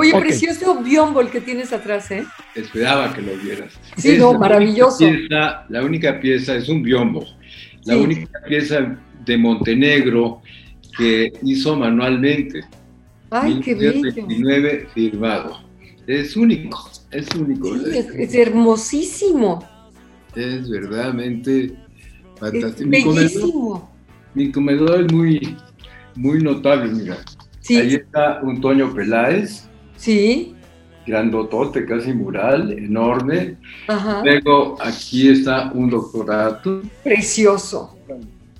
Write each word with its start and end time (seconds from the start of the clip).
Oye, 0.00 0.18
precioso 0.18 0.82
biombo 0.82 1.20
el 1.20 1.28
que 1.28 1.40
tienes 1.40 1.72
atrás, 1.72 2.10
¿eh? 2.10 2.24
Esperaba 2.54 3.12
que 3.12 3.20
lo 3.20 3.36
vieras. 3.36 3.78
Sí, 3.98 4.16
no, 4.16 4.32
maravilloso. 4.32 5.04
la 5.28 5.84
única 5.84 6.18
pieza 6.18 6.56
es 6.56 6.68
un 6.68 6.82
biombo. 6.82 7.26
La 7.84 7.96
única 7.96 8.40
pieza 8.48 8.98
de 9.24 9.36
Montenegro 9.36 10.40
que 10.96 11.32
hizo 11.42 11.76
manualmente. 11.76 12.62
Ay, 13.30 13.60
qué 13.60 13.74
bello. 13.74 14.86
firmado. 14.94 15.60
Es 16.06 16.36
único, 16.36 16.90
es 17.10 17.28
único. 17.34 17.76
es, 17.76 18.34
hermosísimo. 18.34 19.68
Es 20.34 20.68
verdaderamente 20.68 21.74
fantástico. 22.38 22.90
bellísimo. 22.90 23.90
Mi 24.34 24.50
comedor, 24.50 25.04
es 25.04 25.12
muy, 25.12 25.56
muy 26.16 26.42
notable, 26.42 26.92
mira. 26.92 27.18
Ahí 27.68 27.94
está 27.94 28.40
un 28.42 28.60
Toño 28.60 28.92
Peláez. 28.94 29.69
Sí. 30.00 30.54
Grandotote, 31.06 31.84
casi 31.84 32.12
mural, 32.14 32.72
enorme. 32.72 33.56
Luego 34.24 34.78
aquí 34.80 35.28
está 35.28 35.70
un 35.74 35.90
doctorado. 35.90 36.82
Precioso. 37.04 37.98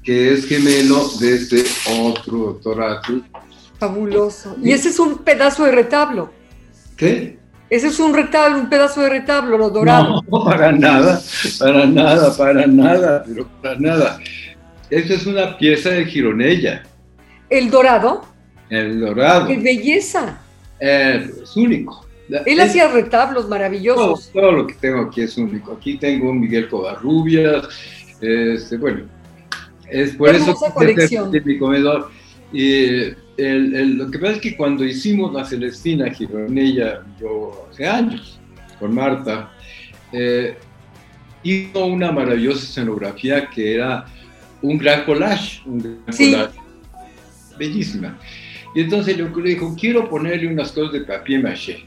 Que 0.02 0.34
es 0.34 0.46
gemelo 0.46 1.08
de 1.18 1.34
este 1.34 1.64
otro 1.98 2.38
doctorado. 2.38 3.22
Fabuloso. 3.78 4.56
Y 4.62 4.72
ese 4.72 4.90
es 4.90 4.98
un 4.98 5.18
pedazo 5.18 5.64
de 5.64 5.72
retablo. 5.72 6.30
¿Qué? 6.96 7.38
Ese 7.70 7.86
es 7.86 7.98
un 8.00 8.12
retablo, 8.12 8.58
un 8.58 8.68
pedazo 8.68 9.00
de 9.00 9.08
retablo, 9.08 9.56
lo 9.56 9.70
dorado. 9.70 10.22
No, 10.30 10.44
para 10.44 10.72
nada, 10.72 11.22
para 11.58 11.86
nada, 11.86 12.36
para 12.36 12.66
nada, 12.66 13.24
pero 13.26 13.48
para 13.62 13.78
nada. 13.78 14.18
Esa 14.90 15.14
es 15.14 15.26
una 15.26 15.56
pieza 15.56 15.90
de 15.90 16.04
Gironella. 16.04 16.82
¿El 17.48 17.70
dorado? 17.70 18.24
El 18.68 19.00
dorado. 19.00 19.46
¡Qué 19.46 19.56
belleza! 19.56 20.40
Es 20.80 21.56
único. 21.56 22.06
Él 22.46 22.60
hacía 22.60 22.88
retablos 22.88 23.48
maravillosos. 23.48 24.30
Todo, 24.32 24.52
lo 24.52 24.66
que 24.66 24.74
tengo 24.74 25.02
aquí 25.02 25.22
es 25.22 25.36
único. 25.36 25.72
Aquí 25.72 25.98
tengo 25.98 26.30
un 26.30 26.40
Miguel 26.40 26.68
Covarrubias, 26.68 27.68
este, 28.20 28.76
bueno, 28.76 29.04
es 29.88 30.14
por 30.14 30.34
eso 30.34 30.54
que 30.78 30.94
de 31.30 31.40
mi 31.40 31.58
comedor. 31.58 32.10
Y 32.52 33.10
lo 33.36 34.10
que 34.10 34.18
pasa 34.18 34.34
es 34.34 34.40
que 34.40 34.56
cuando 34.56 34.84
hicimos 34.84 35.32
la 35.32 35.44
Celestina 35.44 36.10
Gironella, 36.10 37.02
yo 37.20 37.66
hace 37.70 37.86
años, 37.86 38.40
con 38.78 38.94
Marta, 38.94 39.52
eh, 40.12 40.56
hizo 41.42 41.86
una 41.86 42.12
maravillosa 42.12 42.64
escenografía 42.64 43.48
que 43.48 43.74
era 43.74 44.06
un 44.62 44.78
gran 44.78 45.04
collage, 45.04 45.62
un 45.66 45.78
gran 45.78 46.16
collage, 46.16 46.58
bellísima. 47.58 48.18
Y 48.74 48.82
entonces 48.82 49.16
le 49.16 49.28
dijo, 49.42 49.74
quiero 49.78 50.08
ponerle 50.08 50.46
unas 50.48 50.72
cosas 50.72 50.92
de 50.92 51.00
papier 51.00 51.42
maché, 51.42 51.84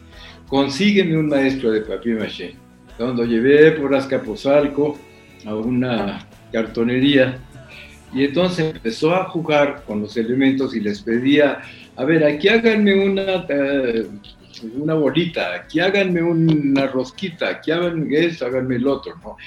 consígueme 0.48 1.17
un 1.17 1.28
maestro 1.28 1.72
de 1.72 1.81
papier 1.81 2.20
maché. 2.20 2.56
Cuando 2.98 3.26
llevé 3.26 3.72
por 3.72 3.95
Azcapotzalco 3.95 4.98
a 5.45 5.56
una 5.56 6.28
cartonería, 6.52 7.39
y 8.14 8.26
entonces 8.26 8.76
empezó 8.76 9.16
a 9.16 9.26
jugar 9.26 9.84
con 9.88 10.02
los 10.02 10.16
elementos 10.17 10.76
y 10.76 10.80
les 10.80 11.02
pedía, 11.02 11.61
a 11.95 12.06
ver, 12.06 12.23
aquí 12.23 12.48
háganme 12.48 12.94
una, 12.94 13.45
eh, 13.50 14.08
una 14.76 14.94
bolita, 14.94 15.56
aquí 15.56 15.80
háganme 15.80 16.22
una 16.22 16.88
rosquita, 16.88 17.50
aquí 17.50 17.72
háganme 17.72 18.26
esto, 18.26 18.45
háganme 18.45 18.76
el 18.76 18.88
otro, 18.88 19.16
¿no? 19.23 19.38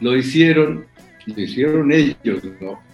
Lo 0.00 0.16
hicieron, 0.16 0.86
lo 1.26 1.40
hicieron 1.40 1.90
ellos, 1.92 2.44
¿no? 2.60 2.89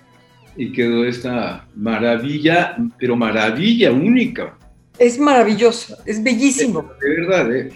Y 0.57 0.73
quedó 0.73 1.05
esta 1.05 1.67
maravilla, 1.75 2.77
pero 2.99 3.17
maravilla 3.17 3.93
única. 3.93 4.57
Es 4.99 5.19
maravilloso, 5.19 5.97
es 6.07 6.23
bellísimo. 6.23 6.91
De, 7.01 7.21
verdad, 7.21 7.55
¿eh? 7.55 7.71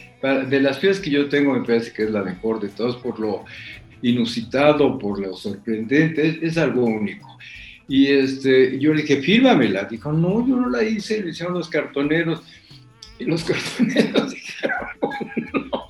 de 0.48 0.60
las 0.60 0.78
piezas 0.78 1.02
que 1.02 1.10
yo 1.10 1.28
tengo 1.28 1.52
me 1.52 1.64
parece 1.64 1.92
que 1.92 2.04
es 2.04 2.10
la 2.10 2.22
mejor 2.22 2.60
de 2.60 2.68
todas 2.68 2.96
por 2.96 3.20
lo 3.20 3.44
inusitado, 4.02 4.98
por 4.98 5.20
lo 5.20 5.34
sorprendente, 5.34 6.38
es 6.41 6.56
algo 6.56 6.84
único. 6.84 7.38
Y 7.91 8.06
este, 8.06 8.78
yo 8.78 8.94
le 8.94 9.02
dije, 9.02 9.20
fírmamela. 9.20 9.84
Dijo, 9.84 10.12
no, 10.12 10.47
yo 10.47 10.56
no 10.56 10.68
la 10.68 10.82
hice, 10.84 11.22
le 11.22 11.30
hicieron 11.30 11.54
los 11.54 11.68
cartoneros. 11.68 12.41
Y 13.18 13.24
los 13.24 13.42
cartoneros 13.44 14.30
dijeron, 14.30 14.78
no, 15.70 15.88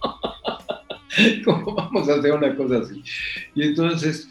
¿cómo 1.44 1.74
vamos 1.74 2.08
a 2.08 2.14
hacer 2.14 2.32
una 2.32 2.56
cosa 2.56 2.78
así? 2.78 3.02
Y 3.54 3.64
entonces, 3.64 4.30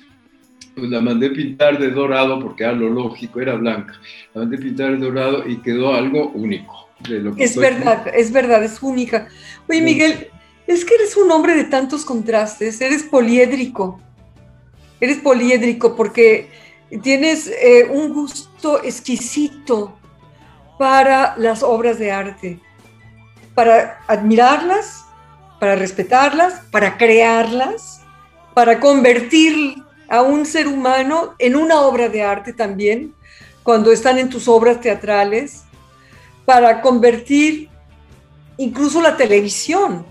pues 0.80 0.90
la 0.92 1.02
mandé 1.02 1.30
pintar 1.30 1.78
de 1.78 1.92
dorado, 1.92 2.40
porque 2.40 2.64
era 2.64 2.74
lo 2.74 2.90
lógico, 2.90 3.40
era 3.40 3.56
blanca. 3.56 3.94
La 4.34 4.42
mandé 4.42 4.58
pintar 4.58 4.92
de 4.92 4.98
dorado 4.98 5.48
y 5.48 5.58
quedó 5.58 5.94
algo 5.94 6.30
único. 6.30 6.90
es 7.38 7.56
verdad, 7.56 8.08
es 8.14 8.32
verdad, 8.32 8.64
es 8.64 8.82
única. 8.82 9.28
Oye, 9.68 9.82
Miguel, 9.82 10.28
es 10.68 10.84
que 10.84 10.96
eres 10.96 11.16
un 11.18 11.32
hombre 11.32 11.56
de 11.56 11.66
tantos 11.66 12.06
contrastes, 12.06 12.82
eres 12.82 13.04
poliédrico. 13.04 14.02
Eres 15.00 15.18
poliédrico 15.18 15.96
porque 15.96 16.50
Tienes 17.04 17.48
eh, 17.48 17.88
un 17.88 18.14
gusto 18.14 18.84
exquisito 18.84 19.96
para 20.80 21.36
las 21.38 21.62
obras 21.62 22.00
de 22.00 22.12
arte, 22.12 22.60
para 23.54 24.00
admirarlas, 24.08 25.06
para 25.60 25.76
respetarlas, 25.76 26.62
para 26.72 26.98
crearlas, 26.98 28.02
para 28.56 28.80
convertir 28.80 29.76
a 30.10 30.22
un 30.22 30.46
ser 30.46 30.68
humano 30.68 31.36
en 31.40 31.56
una 31.56 31.82
obra 31.82 32.10
de 32.10 32.24
arte 32.24 32.54
también, 32.54 33.14
cuando 33.64 33.92
están 33.92 34.18
en 34.18 34.30
tus 34.30 34.48
obras 34.48 34.82
teatrales, 34.82 35.64
para 36.46 36.82
convertir 36.82 37.70
incluso 38.58 39.02
la 39.02 39.16
televisión 39.16 40.06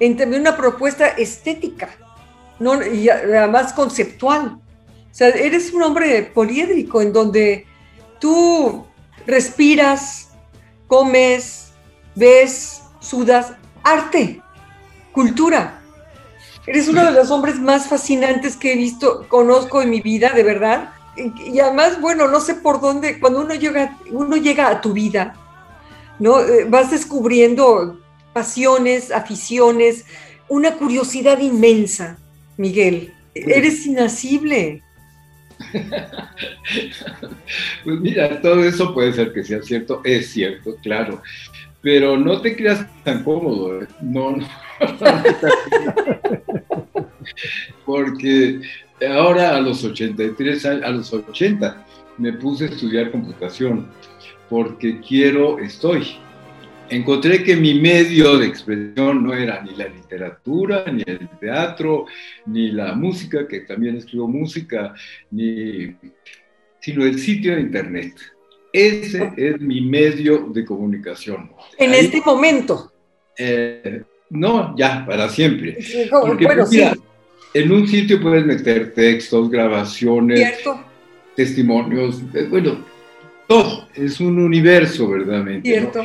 en 0.00 0.16
también 0.16 0.42
una 0.42 0.56
propuesta 0.56 1.08
estética 1.08 1.88
¿no? 2.58 2.84
y 2.84 3.08
además 3.08 3.72
conceptual. 3.72 4.60
O 5.10 5.14
sea, 5.14 5.28
eres 5.28 5.72
un 5.72 5.82
hombre 5.82 6.22
poliédrico 6.22 7.00
en 7.00 7.12
donde 7.12 7.66
tú 8.20 8.86
respiras, 9.26 10.28
comes, 10.86 11.72
ves, 12.14 12.82
sudas, 13.00 13.52
arte, 13.82 14.40
cultura. 15.12 15.77
Eres 16.68 16.86
uno 16.86 17.02
de 17.02 17.12
los 17.12 17.30
hombres 17.30 17.58
más 17.58 17.88
fascinantes 17.88 18.54
que 18.54 18.74
he 18.74 18.76
visto, 18.76 19.26
conozco 19.28 19.80
en 19.80 19.88
mi 19.88 20.02
vida, 20.02 20.32
de 20.34 20.42
verdad. 20.42 20.90
Y 21.16 21.58
además, 21.60 21.98
bueno, 21.98 22.28
no 22.28 22.40
sé 22.40 22.56
por 22.56 22.82
dónde, 22.82 23.18
cuando 23.18 23.40
uno 23.40 23.54
llega, 23.54 23.96
uno 24.10 24.36
llega 24.36 24.68
a 24.68 24.82
tu 24.82 24.92
vida, 24.92 25.34
¿no? 26.18 26.40
Eh, 26.40 26.66
vas 26.68 26.90
descubriendo 26.90 27.98
pasiones, 28.34 29.10
aficiones, 29.10 30.04
una 30.46 30.74
curiosidad 30.74 31.38
inmensa, 31.38 32.18
Miguel. 32.58 33.14
Eres 33.34 33.86
inasible. 33.86 34.82
pues 37.84 38.00
mira, 38.00 38.42
todo 38.42 38.62
eso 38.62 38.92
puede 38.92 39.14
ser 39.14 39.32
que 39.32 39.42
sea 39.42 39.62
cierto, 39.62 40.02
es 40.04 40.28
cierto, 40.32 40.76
claro, 40.82 41.22
pero 41.80 42.18
no 42.18 42.42
te 42.42 42.54
creas 42.54 42.84
tan 43.04 43.24
cómodo, 43.24 43.80
¿eh? 43.80 43.88
no, 44.02 44.36
no. 44.36 44.46
Porque 47.84 48.60
ahora 49.06 49.56
a 49.56 49.60
los 49.60 49.84
83 49.84 50.66
años, 50.66 50.84
a 50.84 50.90
los 50.90 51.12
80, 51.12 51.86
me 52.18 52.32
puse 52.32 52.64
a 52.64 52.68
estudiar 52.68 53.10
computación, 53.10 53.88
porque 54.48 55.00
quiero, 55.00 55.58
estoy, 55.58 56.16
encontré 56.90 57.42
que 57.44 57.56
mi 57.56 57.74
medio 57.74 58.38
de 58.38 58.46
expresión 58.46 59.24
no 59.24 59.34
era 59.34 59.62
ni 59.62 59.74
la 59.74 59.88
literatura, 59.88 60.84
ni 60.92 61.02
el 61.06 61.28
teatro, 61.40 62.06
ni 62.46 62.70
la 62.70 62.94
música, 62.94 63.46
que 63.46 63.60
también 63.60 63.96
escribo 63.96 64.26
música, 64.26 64.94
ni, 65.30 65.94
sino 66.80 67.04
el 67.04 67.18
sitio 67.18 67.54
de 67.54 67.60
internet. 67.60 68.14
Ese 68.72 69.32
es 69.36 69.60
mi 69.60 69.80
medio 69.80 70.50
de 70.52 70.64
comunicación. 70.64 71.50
En 71.78 71.94
este 71.94 72.20
momento. 72.20 72.92
Eh, 73.36 74.02
no, 74.30 74.76
ya, 74.76 75.06
para 75.06 75.28
siempre. 75.28 75.78
Porque, 76.10 76.46
pues, 76.46 76.70
mira, 76.70 76.94
en 77.54 77.72
un 77.72 77.86
sitio 77.88 78.20
puedes 78.20 78.44
meter 78.44 78.92
textos, 78.94 79.50
grabaciones, 79.50 80.58
testimonios, 81.34 82.22
eh, 82.34 82.46
bueno, 82.48 82.84
todo. 83.46 83.88
Es 83.94 84.20
un 84.20 84.38
universo, 84.38 85.08
verdaderamente. 85.08 85.68
Cierto. 85.68 86.04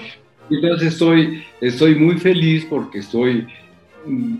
Entonces 0.49 0.93
estoy, 0.93 1.43
estoy 1.61 1.95
muy 1.95 2.17
feliz 2.17 2.65
porque 2.69 2.99
estoy, 2.99 3.47
mm, 4.05 4.35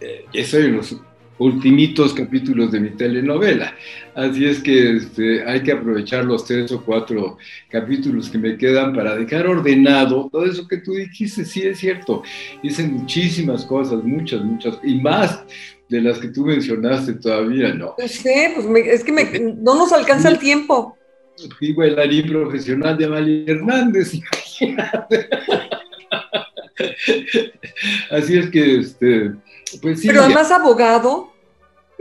eh, 0.00 0.24
estoy 0.32 0.66
en 0.66 0.76
los 0.76 0.96
ultimitos 1.42 2.14
capítulos 2.14 2.72
de 2.72 2.80
mi 2.80 2.90
telenovela. 2.90 3.74
Así 4.14 4.44
es 4.44 4.60
que 4.60 4.96
este, 4.96 5.44
hay 5.44 5.62
que 5.62 5.72
aprovechar 5.72 6.24
los 6.24 6.44
tres 6.44 6.70
o 6.72 6.84
cuatro 6.84 7.38
capítulos 7.68 8.28
que 8.30 8.38
me 8.38 8.56
quedan 8.56 8.94
para 8.94 9.16
dejar 9.16 9.46
ordenado 9.46 10.28
todo 10.30 10.44
eso 10.44 10.66
que 10.68 10.78
tú 10.78 10.92
dijiste. 10.94 11.44
Sí, 11.44 11.62
es 11.62 11.78
cierto. 11.78 12.22
Hice 12.62 12.84
muchísimas 12.84 13.64
cosas, 13.64 14.02
muchas, 14.04 14.42
muchas, 14.42 14.78
y 14.82 15.00
más 15.00 15.44
de 15.88 16.00
las 16.00 16.18
que 16.18 16.28
tú 16.28 16.46
mencionaste 16.46 17.14
todavía, 17.14 17.74
¿no? 17.74 17.94
Sí, 18.06 18.30
pues 18.54 18.86
es 18.86 19.04
que 19.04 19.54
no 19.58 19.74
nos 19.74 19.92
alcanza 19.92 20.28
el 20.28 20.38
tiempo 20.38 20.96
fui 21.58 21.72
bailarín 21.72 22.28
profesional 22.28 22.96
de 22.96 23.04
Amalia 23.06 23.44
Hernández, 23.46 24.12
Así 28.10 28.38
es 28.38 28.50
que, 28.50 28.78
este, 28.78 29.32
pues 29.80 30.00
sí. 30.00 30.08
Pero 30.08 30.22
además 30.22 30.50
abogado, 30.50 31.31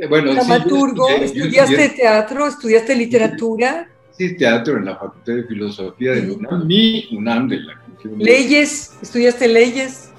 bueno, 0.08 0.34
dramaturgo, 0.34 1.10
estudiaste 1.10 1.90
teatro, 1.90 2.48
estudiaste 2.48 2.96
literatura. 2.96 3.88
Sí, 4.18 4.36
teatro 4.36 4.78
en 4.78 4.86
la 4.86 4.96
Facultad 4.98 5.34
de 5.34 5.44
Filosofía 5.44 6.14
de 6.14 6.32
UNAM, 6.32 6.68
mi 6.68 7.08
UNAM 7.12 7.48
de 7.48 7.60
la 7.60 7.82
Leyes, 8.18 8.98
estudiaste 9.02 9.48
leyes. 9.48 10.12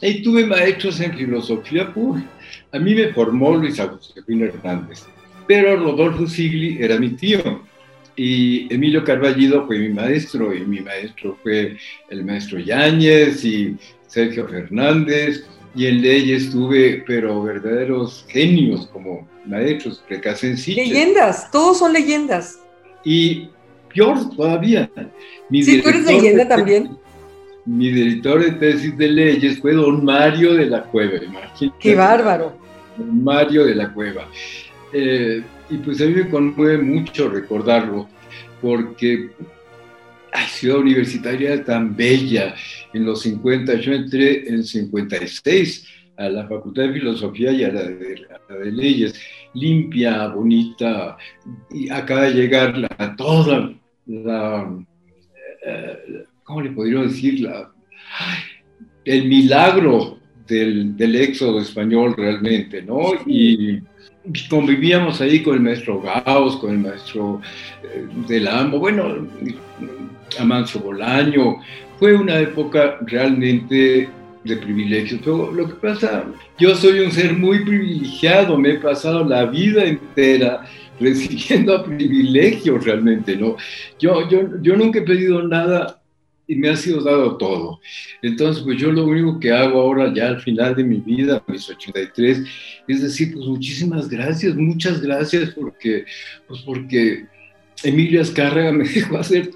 Y 0.00 0.22
tuve 0.22 0.46
maestros 0.46 1.00
en 1.00 1.16
filosofía, 1.16 1.92
pues, 1.92 2.22
a 2.72 2.78
mí 2.78 2.94
me 2.94 3.12
formó 3.12 3.56
Luis 3.56 3.80
Agustín 3.80 4.42
Hernández, 4.42 5.04
pero 5.46 5.76
Rodolfo 5.76 6.26
Sigli 6.26 6.78
era 6.80 6.98
mi 6.98 7.10
tío 7.10 7.62
y 8.16 8.72
Emilio 8.72 9.04
Carballido 9.04 9.66
fue 9.66 9.78
mi 9.78 9.88
maestro 9.90 10.52
y 10.52 10.60
mi 10.60 10.80
maestro 10.80 11.38
fue 11.42 11.76
el 12.10 12.24
maestro 12.24 12.58
Yáñez 12.58 13.44
y 13.44 13.76
Sergio 14.06 14.48
Fernández 14.48 15.46
y 15.74 15.86
en 15.86 16.02
leyes 16.02 16.50
tuve, 16.50 17.04
pero 17.06 17.42
verdaderos 17.42 18.24
genios 18.28 18.86
como 18.88 19.28
maestros, 19.46 20.02
sencillos. 20.36 20.86
Leyendas, 20.86 21.50
todos 21.50 21.78
son 21.78 21.92
leyendas. 21.92 22.58
Y 23.04 23.48
peor 23.94 24.30
todavía. 24.34 24.90
Mi 25.48 25.62
sí, 25.62 25.80
tú 25.80 25.88
eres 25.88 26.04
leyenda 26.04 26.46
también 26.48 26.98
mi 27.68 27.90
director 27.90 28.42
de 28.42 28.52
tesis 28.52 28.96
de 28.96 29.08
leyes 29.08 29.60
fue 29.60 29.74
don 29.74 30.02
Mario 30.02 30.54
de 30.54 30.66
la 30.66 30.84
Cueva, 30.84 31.22
imagínate. 31.22 31.76
¡Qué 31.78 31.94
bárbaro! 31.94 32.56
Don 32.96 33.22
Mario 33.22 33.66
de 33.66 33.74
la 33.74 33.92
Cueva. 33.92 34.26
Eh, 34.92 35.42
y 35.68 35.76
pues 35.76 36.00
a 36.00 36.04
mí 36.04 36.14
me 36.14 36.30
conmueve 36.30 36.78
mucho 36.78 37.28
recordarlo, 37.28 38.08
porque 38.62 39.30
la 40.40 40.46
ciudad 40.48 40.78
universitaria 40.78 41.64
tan 41.64 41.96
bella 41.96 42.54
en 42.92 43.04
los 43.04 43.22
50, 43.22 43.74
yo 43.80 43.92
entré 43.92 44.48
en 44.48 44.64
56 44.64 45.86
a 46.16 46.28
la 46.28 46.46
Facultad 46.48 46.84
de 46.84 46.94
Filosofía 46.94 47.52
y 47.52 47.64
a 47.64 47.72
la 47.72 47.82
de, 47.82 48.72
Leyes, 48.72 49.14
limpia, 49.54 50.28
bonita, 50.28 51.16
y 51.70 51.88
acaba 51.90 52.22
de 52.22 52.34
llegar 52.34 52.76
la, 52.76 53.16
toda 53.16 53.72
la, 54.06 54.76
eh, 55.66 56.24
¿cómo 56.42 56.60
le 56.62 56.70
podría 56.70 57.02
decir? 57.02 57.48
el 59.04 59.28
milagro 59.28 60.18
del, 60.46 61.14
éxodo 61.16 61.60
español 61.60 62.14
realmente, 62.16 62.82
¿no? 62.82 63.12
Y 63.26 63.80
convivíamos 64.50 65.20
ahí 65.20 65.42
con 65.42 65.54
el 65.54 65.60
maestro 65.60 66.00
Gauss, 66.00 66.56
con 66.56 66.70
el 66.72 66.78
maestro 66.78 67.40
eh, 67.82 68.06
del 68.26 68.48
Amo, 68.48 68.78
bueno, 68.78 69.26
Amancio 70.38 70.80
Bolaño. 70.80 71.56
Fue 71.98 72.14
una 72.14 72.38
época 72.38 72.98
realmente 73.06 74.08
de 74.44 74.56
privilegios. 74.56 75.20
Pero 75.24 75.52
lo 75.52 75.68
que 75.68 75.74
pasa, 75.74 76.24
yo 76.58 76.74
soy 76.74 77.00
un 77.00 77.12
ser 77.12 77.32
muy 77.34 77.64
privilegiado, 77.64 78.56
me 78.56 78.72
he 78.72 78.78
pasado 78.78 79.24
la 79.24 79.46
vida 79.46 79.84
entera 79.84 80.64
recibiendo 81.00 81.84
privilegios 81.84 82.84
realmente, 82.84 83.36
¿no? 83.36 83.56
Yo, 83.98 84.28
yo, 84.28 84.60
yo 84.62 84.76
nunca 84.76 84.98
he 85.00 85.02
pedido 85.02 85.42
nada 85.42 86.00
y 86.48 86.56
me 86.56 86.70
ha 86.70 86.76
sido 86.76 87.02
dado 87.02 87.36
todo. 87.36 87.78
Entonces, 88.22 88.64
pues 88.64 88.78
yo 88.78 88.90
lo 88.90 89.04
único 89.04 89.38
que 89.38 89.52
hago 89.52 89.80
ahora, 89.80 90.12
ya 90.12 90.28
al 90.28 90.40
final 90.40 90.74
de 90.74 90.82
mi 90.82 90.96
vida, 90.96 91.44
mis 91.46 91.68
83, 91.68 92.42
es 92.88 93.02
decir, 93.02 93.34
pues 93.34 93.46
muchísimas 93.46 94.08
gracias, 94.08 94.56
muchas 94.56 95.00
gracias, 95.00 95.50
porque, 95.50 96.06
pues 96.48 96.62
porque 96.62 97.26
Emilia 97.84 98.22
Azcárraga 98.22 98.72
me 98.72 98.88
dejó 98.88 99.18
hacer 99.18 99.50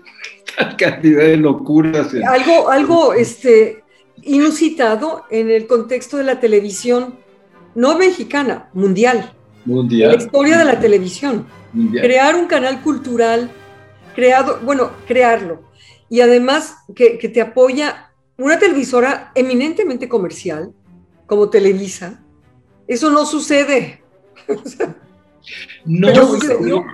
tal 0.57 0.77
cantidad 0.79 1.23
de 1.23 1.37
locuras. 1.37 2.09
Algo, 2.27 2.71
algo 2.71 3.15
este, 3.15 3.85
inusitado 4.23 5.25
en 5.31 5.51
el 5.51 5.67
contexto 5.67 6.17
de 6.17 6.25
la 6.25 6.41
televisión, 6.41 7.19
no 7.75 7.97
mexicana, 7.97 8.69
mundial. 8.75 9.33
Mundial. 9.65 10.13
La 10.13 10.17
historia 10.17 10.59
de 10.59 10.65
la 10.65 10.81
televisión. 10.81 11.47
Crear 11.93 12.35
un 12.35 12.47
canal 12.47 12.83
cultural, 12.83 13.51
creado, 14.15 14.61
bueno, 14.63 14.91
crearlo 15.07 15.73
y 16.13 16.21
además 16.21 16.77
que, 16.95 17.17
te 17.17 17.41
apoya 17.41 18.13
una 18.37 18.59
televisora 18.59 19.33
eminentemente 19.35 20.11
comercial, 20.11 20.75
como 21.25 21.49
Televisa. 21.49 22.23
Eso 22.87 23.09
no 23.09 23.25
sucede. 23.25 24.03
no, 25.87 26.85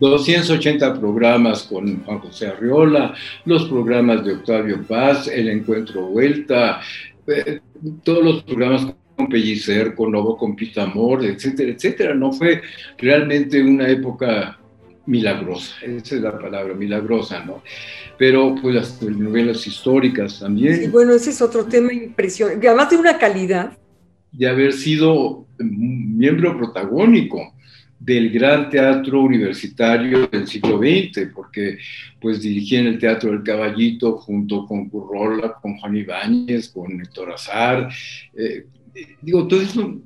280 0.00 1.00
programas 1.00 1.64
con 1.64 2.04
Juan 2.04 2.18
José 2.20 2.48
Arriola, 2.48 3.14
los 3.44 3.64
programas 3.64 4.24
de 4.24 4.34
Octavio 4.34 4.82
Paz, 4.86 5.28
El 5.28 5.48
Encuentro 5.48 6.06
Vuelta, 6.06 6.80
eh, 7.26 7.60
todos 8.04 8.24
los 8.24 8.42
programas 8.44 8.86
con 9.16 9.28
Pellicer, 9.28 9.94
con 9.94 10.12
Novo, 10.12 10.36
con 10.36 10.54
Pitamor, 10.54 11.24
etcétera, 11.24 11.72
etcétera. 11.72 12.14
No 12.14 12.32
fue 12.32 12.62
realmente 12.96 13.60
una 13.60 13.88
época 13.88 14.58
milagrosa, 15.06 15.74
esa 15.82 16.16
es 16.16 16.20
la 16.20 16.38
palabra, 16.38 16.74
milagrosa, 16.74 17.44
¿no? 17.44 17.62
Pero 18.18 18.54
pues 18.60 18.74
las 18.74 19.02
novelas 19.02 19.66
históricas 19.66 20.40
también. 20.40 20.76
Sí, 20.76 20.86
bueno, 20.88 21.14
ese 21.14 21.30
es 21.30 21.40
otro 21.40 21.64
tema 21.64 21.92
impresionante, 21.92 22.68
además 22.68 22.90
de 22.90 22.96
una 22.96 23.18
calidad. 23.18 23.76
De 24.30 24.46
haber 24.46 24.72
sido 24.74 25.46
miembro 25.58 26.56
protagónico 26.56 27.54
del 27.98 28.30
gran 28.30 28.70
teatro 28.70 29.22
universitario 29.22 30.26
del 30.28 30.46
siglo 30.46 30.78
XX, 30.78 31.32
porque 31.34 31.78
pues 32.20 32.40
dirigí 32.40 32.76
en 32.76 32.86
el 32.86 32.98
Teatro 32.98 33.30
del 33.30 33.42
Caballito 33.42 34.16
junto 34.18 34.66
con 34.66 34.88
Currola, 34.88 35.54
con 35.60 35.78
Juan 35.78 35.96
Ibáñez, 35.96 36.68
con 36.68 37.00
Héctor 37.00 37.32
Azar, 37.32 37.88
eh, 38.36 38.66
digo, 39.20 39.46
todo 39.46 39.60
eso, 39.60 40.00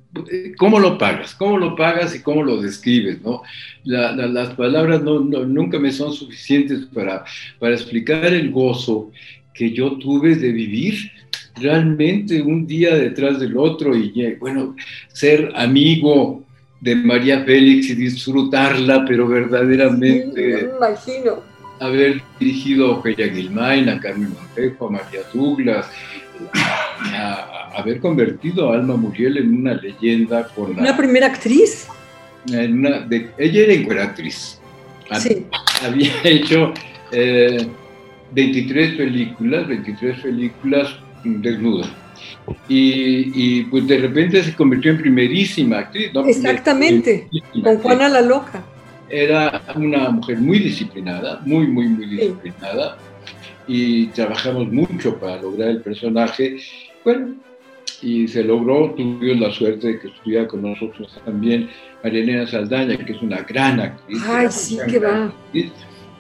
¿cómo 0.56 0.78
lo 0.78 0.98
pagas? 0.98 1.34
¿Cómo 1.34 1.58
lo 1.58 1.76
pagas 1.76 2.14
y 2.14 2.20
cómo 2.20 2.42
lo 2.42 2.60
describes? 2.60 3.22
¿no? 3.22 3.42
las 3.84 4.54
palabras 4.54 5.02
no, 5.02 5.20
nunca 5.20 5.78
me 5.78 5.92
son 5.92 6.12
suficientes 6.12 6.86
para, 6.92 7.24
para 7.58 7.74
explicar 7.74 8.32
el 8.32 8.50
gozo 8.50 9.10
que 9.54 9.72
yo 9.72 9.98
tuve 9.98 10.36
de 10.36 10.52
vivir 10.52 11.10
realmente 11.56 12.40
un 12.40 12.66
día 12.66 12.94
detrás 12.94 13.38
del 13.38 13.56
otro 13.56 13.96
y, 13.96 14.34
bueno, 14.40 14.74
ser 15.08 15.52
amigo 15.54 16.44
de 16.82 16.96
María 16.96 17.44
Félix 17.44 17.90
y 17.90 17.94
disfrutarla, 17.94 19.04
pero 19.06 19.28
verdaderamente... 19.28 20.68
imagino. 20.76 21.40
Haber 21.78 22.20
dirigido 22.40 22.86
a 22.86 22.98
Ofelia 22.98 23.32
Gilmain, 23.32 23.88
a 23.88 24.00
Carmen 24.00 24.34
Montejo, 24.34 24.88
a 24.88 24.90
María 24.90 25.20
Douglas, 25.32 25.86
a, 27.14 27.70
haber 27.76 28.00
convertido 28.00 28.72
a 28.72 28.74
Alma 28.74 28.96
Muriel 28.96 29.36
en 29.36 29.54
una 29.54 29.74
leyenda 29.74 30.48
con 30.48 30.74
la... 30.74 30.82
¿Una 30.82 30.96
primera 30.96 31.28
actriz? 31.28 31.86
En 32.50 32.80
una, 32.80 32.98
de, 32.98 33.30
ella 33.38 33.60
era 33.60 33.74
encueratriz. 33.74 34.58
Sí. 35.20 35.46
Había 35.86 36.10
hecho 36.24 36.74
23 37.12 38.32
eh, 38.32 38.96
películas, 38.96 39.68
23 39.68 40.20
películas 40.20 40.96
desnuda. 41.22 41.86
Y, 42.68 43.62
pues 43.64 43.86
de 43.86 43.98
repente 43.98 44.42
se 44.42 44.54
convirtió 44.54 44.92
en 44.92 44.98
primerísima 44.98 45.78
actriz. 45.78 46.10
Exactamente, 46.26 47.28
con 47.62 47.78
Juana 47.78 48.08
la 48.08 48.20
Loca. 48.22 48.62
Era 49.08 49.62
una 49.76 50.08
mujer 50.10 50.38
muy 50.38 50.58
disciplinada, 50.58 51.40
muy, 51.44 51.66
muy, 51.66 51.86
muy 51.88 52.06
disciplinada. 52.06 52.96
Y 53.66 54.06
trabajamos 54.06 54.72
mucho 54.72 55.18
para 55.18 55.40
lograr 55.40 55.68
el 55.68 55.82
personaje. 55.82 56.58
Bueno, 57.04 57.34
y 58.00 58.26
se 58.26 58.42
logró, 58.42 58.94
tuvimos 58.96 59.38
la 59.38 59.52
suerte 59.52 59.88
de 59.88 59.98
que 60.00 60.08
estuviera 60.08 60.48
con 60.48 60.62
nosotros 60.62 61.08
también 61.24 61.68
Marielena 62.02 62.46
Saldaña, 62.46 62.96
que 62.96 63.12
es 63.12 63.22
una 63.22 63.42
gran 63.42 63.80
actriz. 63.80 64.22
Ay, 64.26 64.48
sí, 64.50 64.78
que 64.88 64.98
va. 64.98 65.32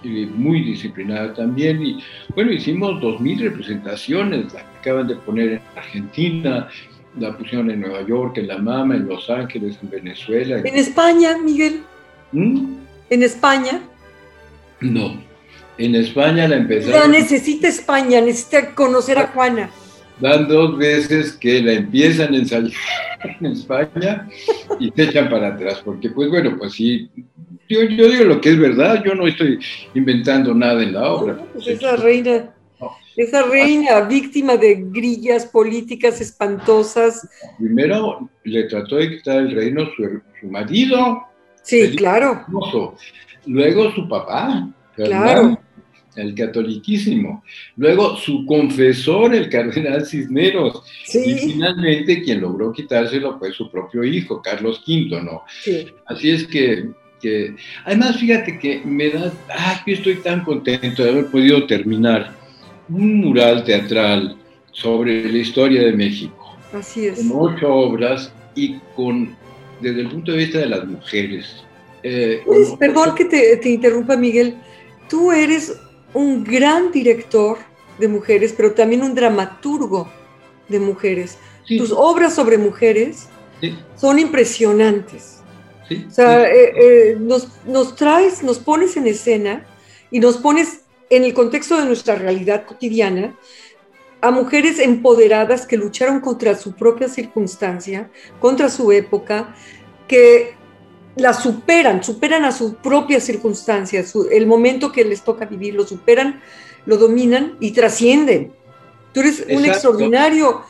Muy 0.04 0.62
disciplinada 0.62 1.34
también. 1.34 1.82
Y 1.82 2.02
bueno, 2.34 2.52
hicimos 2.52 3.00
dos 3.00 3.20
mil 3.20 3.38
representaciones, 3.40 4.52
la 4.52 4.60
acaban 4.80 5.08
de 5.08 5.16
poner 5.16 5.52
en 5.52 5.60
Argentina, 5.76 6.68
la 7.18 7.36
pusieron 7.36 7.70
en 7.70 7.80
Nueva 7.80 8.06
York, 8.06 8.38
en 8.38 8.48
La 8.48 8.58
Mama, 8.58 8.96
en 8.96 9.06
Los 9.06 9.28
Ángeles, 9.30 9.78
en 9.82 9.90
Venezuela. 9.90 10.58
¿En 10.58 10.76
España, 10.76 11.36
Miguel? 11.38 11.82
¿Mm? 12.32 12.74
¿En 13.10 13.22
España? 13.22 13.80
No, 14.80 15.20
en 15.78 15.94
España 15.94 16.48
la 16.48 16.56
empezaron. 16.56 17.00
La 17.00 17.08
necesita 17.08 17.68
España, 17.68 18.20
necesita 18.20 18.74
conocer 18.74 19.18
a 19.18 19.28
Juana 19.28 19.70
dan 20.22 20.46
dos 20.46 20.78
veces 20.78 21.32
que 21.32 21.60
la 21.60 21.72
empiezan 21.72 22.32
a 22.32 22.36
ensayar 22.36 22.70
en 23.40 23.46
España 23.46 24.28
y 24.78 24.90
se 24.90 25.02
echan 25.02 25.28
para 25.28 25.48
atrás, 25.48 25.82
porque 25.84 26.10
pues 26.10 26.30
bueno, 26.30 26.56
pues 26.58 26.72
sí, 26.72 27.10
yo, 27.68 27.82
yo 27.82 28.08
digo 28.08 28.24
lo 28.24 28.40
que 28.40 28.50
es 28.50 28.58
verdad, 28.58 29.02
yo 29.04 29.14
no 29.14 29.26
estoy 29.26 29.58
inventando 29.94 30.54
nada 30.54 30.82
en 30.82 30.92
la 30.92 31.12
obra. 31.12 31.38
pues 31.52 31.66
esa 31.66 31.96
reina, 31.96 32.54
esa 33.16 33.42
reina 33.42 34.00
víctima 34.02 34.56
de 34.56 34.84
grillas 34.90 35.46
políticas 35.46 36.20
espantosas. 36.20 37.28
Primero 37.58 38.28
le 38.44 38.64
trató 38.64 38.96
de 38.96 39.16
quitar 39.16 39.38
el 39.38 39.54
reino 39.54 39.88
su, 39.96 40.48
marido. 40.48 41.22
Sí, 41.62 41.94
claro. 41.96 42.44
Luego 43.46 43.92
su 43.92 44.08
papá. 44.08 44.68
Claro 44.96 45.58
el 46.16 46.34
catoliquísimo. 46.34 47.42
Luego 47.76 48.16
su 48.16 48.44
confesor, 48.46 49.34
el 49.34 49.48
cardenal 49.48 50.06
Cisneros. 50.06 50.82
Y 51.12 51.34
finalmente 51.34 52.22
quien 52.22 52.40
logró 52.40 52.72
quitárselo 52.72 53.38
fue 53.38 53.52
su 53.52 53.70
propio 53.70 54.04
hijo, 54.04 54.42
Carlos 54.42 54.82
V, 54.86 55.22
¿no? 55.22 55.42
Así 56.06 56.30
es 56.30 56.46
que, 56.46 56.90
que, 57.22 57.54
además 57.84 58.18
fíjate 58.18 58.58
que 58.58 58.82
me 58.84 59.10
da, 59.10 59.32
ah, 59.48 59.82
yo 59.86 59.94
estoy 59.94 60.16
tan 60.16 60.44
contento 60.44 61.04
de 61.04 61.10
haber 61.10 61.26
podido 61.26 61.66
terminar 61.66 62.34
un 62.88 63.20
mural 63.20 63.64
teatral 63.64 64.36
sobre 64.72 65.30
la 65.30 65.38
historia 65.38 65.82
de 65.84 65.92
México. 65.92 66.56
Así 66.72 67.06
es. 67.06 67.18
Con 67.18 67.54
ocho 67.54 67.72
obras 67.72 68.32
y 68.54 68.78
con, 68.96 69.34
desde 69.80 70.00
el 70.00 70.08
punto 70.08 70.32
de 70.32 70.38
vista 70.38 70.58
de 70.58 70.66
las 70.66 70.86
mujeres. 70.86 71.64
Eh, 72.02 72.42
pues, 72.44 72.70
perdón 72.78 73.14
que 73.14 73.24
te, 73.24 73.56
te 73.58 73.70
interrumpa, 73.70 74.16
Miguel. 74.16 74.56
Tú 75.08 75.30
eres 75.30 75.78
un 76.12 76.42
gran 76.42 76.90
director 76.90 77.58
de 77.98 78.08
mujeres, 78.08 78.52
pero 78.56 78.72
también 78.72 79.02
un 79.02 79.14
dramaturgo 79.14 80.10
de 80.68 80.80
mujeres. 80.80 81.38
Tus 81.66 81.92
obras 81.92 82.34
sobre 82.34 82.58
mujeres 82.58 83.28
son 83.96 84.18
impresionantes. 84.18 85.41
O 86.08 86.10
sea, 86.10 86.44
eh, 86.44 86.72
eh, 86.76 87.16
nos, 87.18 87.48
nos 87.66 87.96
traes, 87.96 88.42
nos 88.42 88.58
pones 88.58 88.96
en 88.96 89.06
escena 89.06 89.66
y 90.10 90.20
nos 90.20 90.36
pones 90.36 90.82
en 91.10 91.24
el 91.24 91.34
contexto 91.34 91.76
de 91.78 91.84
nuestra 91.84 92.14
realidad 92.14 92.64
cotidiana 92.64 93.36
a 94.20 94.30
mujeres 94.30 94.78
empoderadas 94.78 95.66
que 95.66 95.76
lucharon 95.76 96.20
contra 96.20 96.56
su 96.56 96.74
propia 96.74 97.08
circunstancia, 97.08 98.10
contra 98.40 98.68
su 98.68 98.92
época, 98.92 99.54
que 100.06 100.54
la 101.16 101.34
superan, 101.34 102.02
superan 102.02 102.44
a 102.44 102.52
sus 102.52 102.74
propias 102.74 103.24
circunstancias, 103.24 104.14
el 104.30 104.46
momento 104.46 104.92
que 104.92 105.04
les 105.04 105.22
toca 105.22 105.44
vivir, 105.44 105.74
lo 105.74 105.86
superan, 105.86 106.40
lo 106.86 106.96
dominan 106.96 107.56
y 107.60 107.72
trascienden. 107.72 108.52
Tú 109.12 109.20
eres 109.20 109.44
un 109.50 109.64
extraordinario 109.64 110.62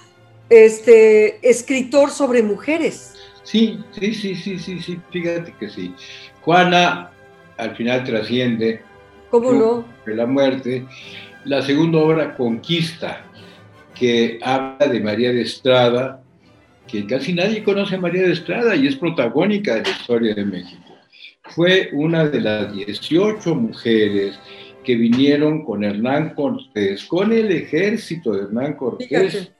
este, 0.49 1.49
escritor 1.49 2.11
sobre 2.11 2.43
mujeres. 2.43 3.12
Sí, 3.43 3.79
sí, 3.91 4.15
sí, 4.15 4.35
sí, 4.35 4.59
sí, 4.59 4.81
sí, 4.81 5.01
fíjate 5.11 5.55
que 5.59 5.69
sí. 5.69 5.95
Juana 6.43 7.11
al 7.57 7.77
final 7.77 8.05
trasciende. 8.05 8.83
¿Cómo 9.31 9.53
no? 9.53 9.85
De 10.07 10.15
la 10.15 10.27
muerte. 10.27 10.87
La 11.45 11.63
segunda 11.63 11.99
obra, 11.99 12.37
Conquista, 12.37 13.25
que 13.95 14.39
habla 14.43 14.87
de 14.87 15.01
María 15.01 15.33
de 15.33 15.43
Estrada, 15.43 16.23
que 16.87 17.07
casi 17.07 17.33
nadie 17.33 17.65
conoce 17.65 17.97
a 17.97 18.01
María 18.01 18.23
de 18.23 18.33
Estrada 18.33 18.77
y 18.77 18.87
es 18.87 18.97
protagónica 18.97 19.75
de 19.75 19.83
la 19.83 19.91
historia 19.91 20.35
de 20.35 20.45
México. 20.45 20.95
Fue 21.45 21.91
una 21.93 22.27
de 22.27 22.41
las 22.41 22.73
18 22.73 23.55
mujeres 23.55 24.39
que 24.85 24.95
vinieron 24.97 25.65
con 25.65 25.85
Hernán 25.85 26.35
Cortés, 26.35 27.05
con 27.05 27.33
el 27.33 27.51
ejército 27.51 28.33
de 28.33 28.45
Hernán 28.45 28.75
Cortés. 28.75 29.53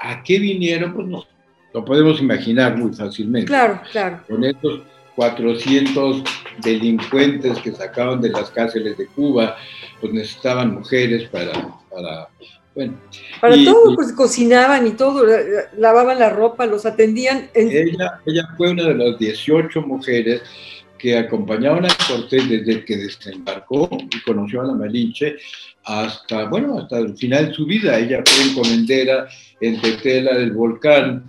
¿A 0.00 0.22
qué 0.22 0.38
vinieron? 0.38 0.94
Pues 0.94 1.06
no, 1.06 1.24
lo 1.72 1.84
podemos 1.84 2.20
imaginar 2.20 2.76
muy 2.76 2.92
fácilmente. 2.92 3.46
Claro, 3.46 3.80
claro. 3.92 4.20
Con 4.28 4.44
estos 4.44 4.82
400 5.16 6.22
delincuentes 6.62 7.58
que 7.58 7.72
sacaban 7.72 8.20
de 8.20 8.30
las 8.30 8.50
cárceles 8.50 8.96
de 8.96 9.06
Cuba, 9.06 9.56
pues 10.00 10.12
necesitaban 10.12 10.74
mujeres 10.74 11.28
para, 11.28 11.52
para 11.90 12.28
bueno, 12.74 12.94
Para 13.40 13.56
todo, 13.64 13.96
pues 13.96 14.12
cocinaban 14.12 14.86
y 14.86 14.92
todo, 14.92 15.24
lavaban 15.76 16.18
la 16.18 16.30
ropa, 16.30 16.66
los 16.66 16.86
atendían. 16.86 17.50
Ella, 17.52 18.20
ella 18.24 18.48
fue 18.56 18.70
una 18.70 18.84
de 18.84 18.94
las 18.94 19.18
18 19.18 19.82
mujeres 19.82 20.42
que 20.96 21.16
acompañaban 21.16 21.86
a 21.86 21.88
Cortés 22.06 22.48
desde 22.48 22.84
que 22.84 22.96
desembarcó 22.96 23.88
y 23.92 24.20
conoció 24.22 24.60
a 24.60 24.66
la 24.66 24.74
Malinche 24.74 25.36
hasta, 25.84 26.44
bueno, 26.44 26.78
hasta 26.78 26.98
el 26.98 27.16
final 27.16 27.48
de 27.48 27.54
su 27.54 27.66
vida. 27.66 27.98
Ella 27.98 28.22
fue 28.24 28.50
encomendera 28.50 29.26
en 29.60 29.80
Tetela 29.80 30.36
del 30.36 30.52
Volcán. 30.52 31.24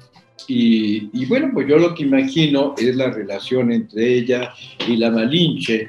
Y, 0.53 1.09
y, 1.13 1.25
bueno, 1.27 1.49
pues 1.53 1.65
yo 1.65 1.77
lo 1.77 1.95
que 1.95 2.03
imagino 2.03 2.75
es 2.77 2.93
la 2.97 3.09
relación 3.09 3.71
entre 3.71 4.15
ella 4.15 4.53
y 4.85 4.97
la 4.97 5.09
Malinche, 5.09 5.87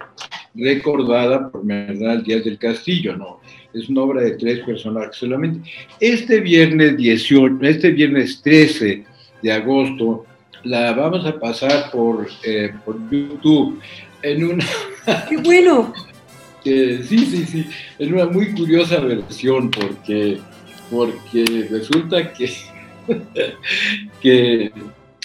recordada 0.55 1.51
por 1.51 1.67
Bernal 1.67 2.23
Díaz 2.23 2.45
del 2.45 2.59
Castillo, 2.59 3.17
¿no? 3.17 3.41
es 3.75 3.89
una 3.89 4.03
obra 4.03 4.23
de 4.23 4.33
tres 4.33 4.61
personajes 4.61 5.17
solamente. 5.17 5.69
Este 5.99 6.41
viernes 6.41 6.97
18, 6.97 7.59
este 7.63 7.91
viernes 7.91 8.41
13 8.43 9.05
de 9.43 9.53
agosto, 9.53 10.27
la 10.63 10.93
vamos 10.93 11.27
a 11.27 11.41
pasar 11.41 11.91
por, 11.91 12.29
eh, 12.45 12.73
por 12.85 12.97
YouTube 13.11 13.81
en 14.23 14.45
una... 14.45 14.65
¡Qué 15.29 15.39
bueno! 15.39 15.93
sí, 16.63 17.03
sí, 17.03 17.45
sí, 17.45 17.67
en 17.99 18.15
una 18.15 18.27
muy 18.27 18.53
curiosa 18.53 19.01
versión 19.01 19.73
porque, 19.73 20.39
porque 20.89 21.67
resulta 21.69 22.33
que, 22.33 22.49
que 24.21 24.73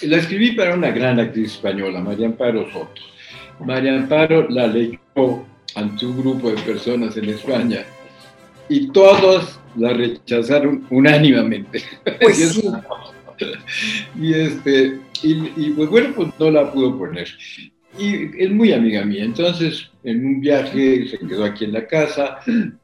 la 0.02 0.16
escribí 0.16 0.52
para 0.52 0.74
una 0.74 0.90
gran 0.90 1.18
actriz 1.20 1.52
española, 1.52 2.00
María 2.00 2.26
Amparo 2.26 2.70
Soto. 2.72 3.02
María 3.64 3.96
Amparo 3.96 4.48
la 4.48 4.66
leyó 4.66 4.98
ante 5.74 6.06
un 6.06 6.20
grupo 6.20 6.50
de 6.50 6.62
personas 6.62 7.16
en 7.16 7.28
España 7.30 7.84
y 8.68 8.88
todos 8.88 9.58
la 9.76 9.92
rechazaron 9.92 10.86
unánimemente. 10.90 11.82
Pues 12.20 12.36
sí. 12.36 12.68
y, 14.20 14.34
este, 14.34 14.98
y, 15.22 15.70
pues 15.70 15.88
bueno, 15.88 16.12
pues 16.14 16.28
no 16.38 16.50
la 16.50 16.72
pudo 16.72 16.98
poner. 16.98 17.28
Y 17.98 18.42
es 18.42 18.50
muy 18.50 18.72
amiga 18.72 19.04
mía, 19.04 19.24
entonces 19.24 19.90
en 20.04 20.24
un 20.24 20.40
viaje 20.40 21.08
se 21.08 21.18
quedó 21.18 21.44
aquí 21.44 21.64
en 21.64 21.72
la 21.72 21.86
casa 21.86 22.38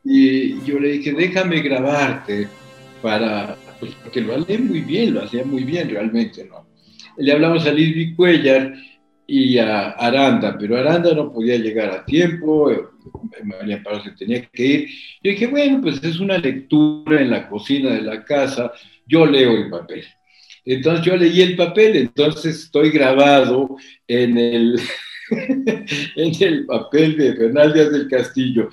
y 0.04 0.60
yo 0.64 0.80
le 0.80 0.92
dije, 0.92 1.12
déjame 1.12 1.60
grabarte 1.60 2.48
para, 3.00 3.56
pues 3.80 3.92
porque 4.02 4.20
lo 4.20 4.34
hablé 4.34 4.58
muy 4.58 4.80
bien, 4.80 5.14
lo 5.14 5.22
hacía 5.22 5.44
muy 5.44 5.64
bien 5.64 5.90
realmente, 5.90 6.44
¿no? 6.44 6.66
Le 7.16 7.32
hablamos 7.32 7.66
a 7.66 7.72
Liz 7.72 8.14
Cuellar 8.16 8.74
y 9.26 9.58
a 9.58 9.90
Aranda, 9.90 10.56
pero 10.58 10.76
Aranda 10.76 11.14
no 11.14 11.32
podía 11.32 11.56
llegar 11.56 11.90
a 11.90 12.04
tiempo, 12.04 12.70
María 13.42 13.76
Amparo 13.76 14.02
se 14.02 14.10
tenía 14.12 14.44
que 14.46 14.66
ir. 14.66 14.88
Yo 15.22 15.30
dije, 15.30 15.46
bueno, 15.46 15.80
pues 15.80 16.02
es 16.02 16.20
una 16.20 16.38
lectura 16.38 17.20
en 17.20 17.30
la 17.30 17.48
cocina 17.48 17.90
de 17.90 18.02
la 18.02 18.24
casa, 18.24 18.72
yo 19.06 19.26
leo 19.26 19.52
el 19.52 19.70
papel. 19.70 20.04
Entonces 20.64 21.04
yo 21.04 21.16
leí 21.16 21.42
el 21.42 21.56
papel, 21.56 21.96
entonces 21.96 22.56
estoy 22.64 22.90
grabado 22.90 23.76
en 24.08 24.38
el, 24.38 24.80
en 25.30 26.42
el 26.42 26.66
papel 26.66 27.16
de 27.16 27.32
Bernal 27.32 27.72
Díaz 27.72 27.92
del 27.92 28.08
Castillo. 28.08 28.70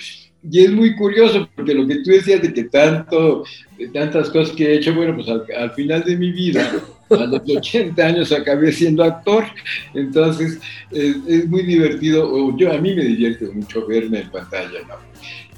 Y 0.50 0.65
es 0.65 0.71
muy 0.71 0.95
curioso 0.95 1.48
porque 1.55 1.74
lo 1.74 1.88
que 1.88 1.98
tú 1.98 2.12
decías 2.12 2.41
de 2.41 2.51
que 2.51 2.63
tanto, 2.63 3.43
de 3.77 3.88
tantas 3.89 4.29
cosas 4.29 4.55
que 4.55 4.65
he 4.65 4.75
hecho, 4.75 4.93
bueno, 4.93 5.15
pues 5.15 5.27
al 5.29 5.71
final 5.74 6.03
de 6.03 6.17
mi 6.17 6.31
vida 6.31 6.71
a 7.12 7.25
los 7.25 7.41
80 7.48 8.03
años 8.03 8.31
acabé 8.31 8.71
siendo 8.71 9.03
actor, 9.03 9.45
entonces 9.93 10.60
es, 10.91 11.48
muy 11.48 11.63
divertido, 11.63 12.57
yo 12.57 12.71
a 12.74 12.77
mí 12.77 12.95
me 12.95 13.03
divierte 13.03 13.45
mucho 13.48 13.86
verme 13.86 14.21
en 14.21 14.31
pantalla, 14.31 14.79
¿no? 14.88 14.95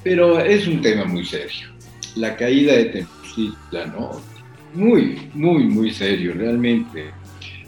Pero 0.03 0.39
es 0.39 0.67
un 0.67 0.81
tema 0.81 1.05
muy 1.05 1.23
serio, 1.23 1.69
la 2.15 2.35
caída 2.35 2.73
de 2.73 2.85
Tenochtitlan, 2.85 3.93
¿no? 3.93 4.21
Muy, 4.73 5.29
muy, 5.33 5.65
muy 5.65 5.91
serio, 5.91 6.33
realmente. 6.35 7.05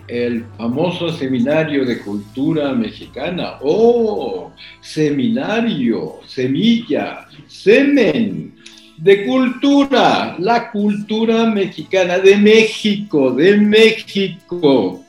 El 0.07 0.45
famoso 0.57 1.12
seminario 1.12 1.83
de 1.83 2.00
cultura 2.00 2.74
mexicana, 2.74 3.57
¡oh! 3.62 4.51
Seminario, 4.81 6.19
semilla, 6.27 7.27
semen, 7.47 8.55
de 8.97 9.25
cultura, 9.25 10.35
la 10.39 10.71
cultura 10.71 11.45
mexicana 11.45 12.19
de 12.19 12.38
México, 12.38 13.31
de 13.31 13.57
México. 13.57 15.03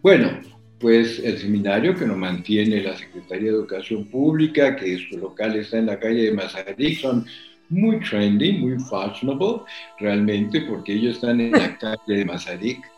Bueno, 0.00 0.40
pues 0.78 1.20
el 1.20 1.38
seminario 1.38 1.94
que 1.94 2.06
nos 2.06 2.16
mantiene 2.16 2.82
la 2.82 2.96
Secretaría 2.96 3.50
de 3.50 3.56
Educación 3.56 4.04
Pública, 4.06 4.76
que 4.76 4.98
su 4.98 5.18
local 5.18 5.56
está 5.56 5.78
en 5.78 5.86
la 5.86 5.98
calle 5.98 6.24
de 6.24 6.32
Mazarik, 6.32 7.00
son 7.00 7.26
muy 7.68 8.00
trendy, 8.00 8.52
muy 8.52 8.78
fashionable, 8.78 9.62
realmente, 9.98 10.60
porque 10.62 10.94
ellos 10.94 11.16
están 11.16 11.40
en 11.40 11.52
la 11.52 11.76
calle 11.78 11.98
de 12.06 12.24
Mazarik. 12.24 12.91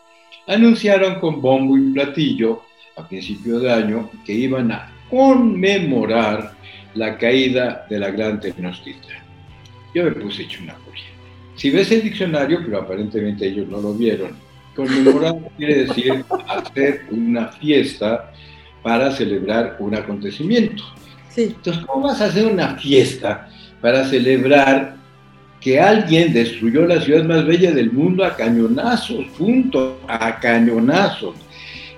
Anunciaron 0.46 1.20
con 1.20 1.40
bombo 1.40 1.76
y 1.76 1.92
platillo 1.92 2.62
a 2.96 3.06
principio 3.08 3.58
de 3.60 3.72
año 3.72 4.10
que 4.24 4.32
iban 4.32 4.70
a 4.72 4.92
conmemorar 5.10 6.54
la 6.94 7.18
caída 7.18 7.86
de 7.88 7.98
la 7.98 8.10
Gran 8.10 8.40
Tenochtitlan 8.40 9.24
yo 9.94 10.04
me 10.04 10.10
puse 10.10 10.42
hecho 10.42 10.62
una 10.62 10.74
furia. 10.74 11.04
Si 11.54 11.70
ves 11.70 11.90
el 11.92 12.02
diccionario, 12.02 12.60
pero 12.64 12.80
aparentemente 12.80 13.46
ellos 13.46 13.68
no 13.68 13.80
lo 13.80 13.94
vieron, 13.94 14.36
conmemorar 14.74 15.36
quiere 15.56 15.86
decir 15.86 16.24
hacer 16.48 17.06
una 17.10 17.48
fiesta 17.48 18.32
para 18.82 19.12
celebrar 19.12 19.76
un 19.78 19.94
acontecimiento. 19.94 20.82
Sí. 21.30 21.54
Entonces, 21.56 21.84
¿cómo 21.86 22.08
vas 22.08 22.20
a 22.20 22.26
hacer 22.26 22.46
una 22.46 22.76
fiesta 22.76 23.48
para 23.80 24.04
celebrar 24.04 24.96
que 25.64 25.80
alguien 25.80 26.34
destruyó 26.34 26.84
la 26.86 27.00
ciudad 27.00 27.24
más 27.24 27.46
bella 27.46 27.72
del 27.72 27.90
mundo 27.90 28.22
a 28.22 28.36
cañonazos, 28.36 29.24
punto, 29.38 29.98
a 30.06 30.38
cañonazos, 30.38 31.36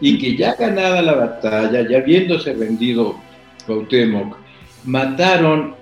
y 0.01 0.19
que 0.19 0.37
ya 0.37 0.55
ganada 0.55 1.03
la 1.03 1.15
batalla, 1.15 1.85
ya 1.89 1.99
habiéndose 1.99 2.53
rendido 2.55 3.17
Cuauhtémoc, 3.67 4.37
mataron 4.85 5.75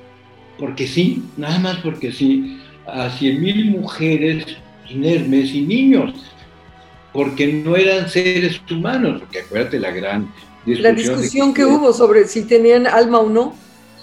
porque 0.58 0.86
sí, 0.86 1.24
nada 1.36 1.58
más 1.58 1.76
porque 1.78 2.10
sí, 2.10 2.58
a 2.86 3.10
100 3.10 3.42
mil 3.42 3.70
mujeres 3.72 4.46
inermes 4.88 5.52
y 5.52 5.60
niños, 5.60 6.14
porque 7.12 7.52
no 7.52 7.76
eran 7.76 8.08
seres 8.08 8.62
humanos, 8.70 9.20
porque 9.20 9.40
acuérdate 9.40 9.78
la 9.78 9.90
gran 9.90 10.32
discusión. 10.64 10.82
La 10.82 10.92
discusión 10.92 11.52
que, 11.52 11.66
hubo 11.66 11.92
sobre 11.92 12.26
si 12.28 12.44
tenían 12.44 12.86
alma 12.86 13.18
o 13.18 13.28
no. 13.28 13.54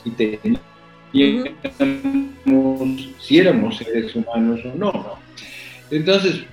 Si 0.03 0.11
teníamos, 1.11 3.09
si 3.19 3.39
éramos 3.39 3.77
seres 3.77 4.15
humanos 4.15 4.59
o 4.65 4.77
no, 4.77 4.91
¿no? 4.91 5.19
Entonces, 5.89 6.43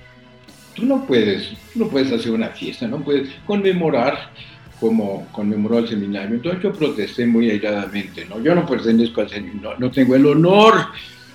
tú 0.73 0.85
no 0.85 1.05
puedes, 1.05 1.51
no 1.75 1.87
puedes 1.87 2.11
hacer 2.11 2.31
una 2.31 2.49
fiesta, 2.49 2.87
no 2.87 2.99
puedes 2.99 3.29
conmemorar 3.45 4.31
como 4.79 5.27
conmemoró 5.31 5.79
el 5.79 5.89
seminario. 5.89 6.35
Entonces 6.35 6.63
yo 6.63 6.71
protesté 6.71 7.25
muy 7.25 7.49
airadamente, 7.49 8.25
¿no? 8.25 8.41
Yo 8.41 8.55
no 8.55 8.65
pertenezco 8.65 9.21
al 9.21 9.29
seminario, 9.29 9.75
no, 9.77 9.91
tengo 9.91 10.15
el 10.15 10.25
honor 10.25 10.87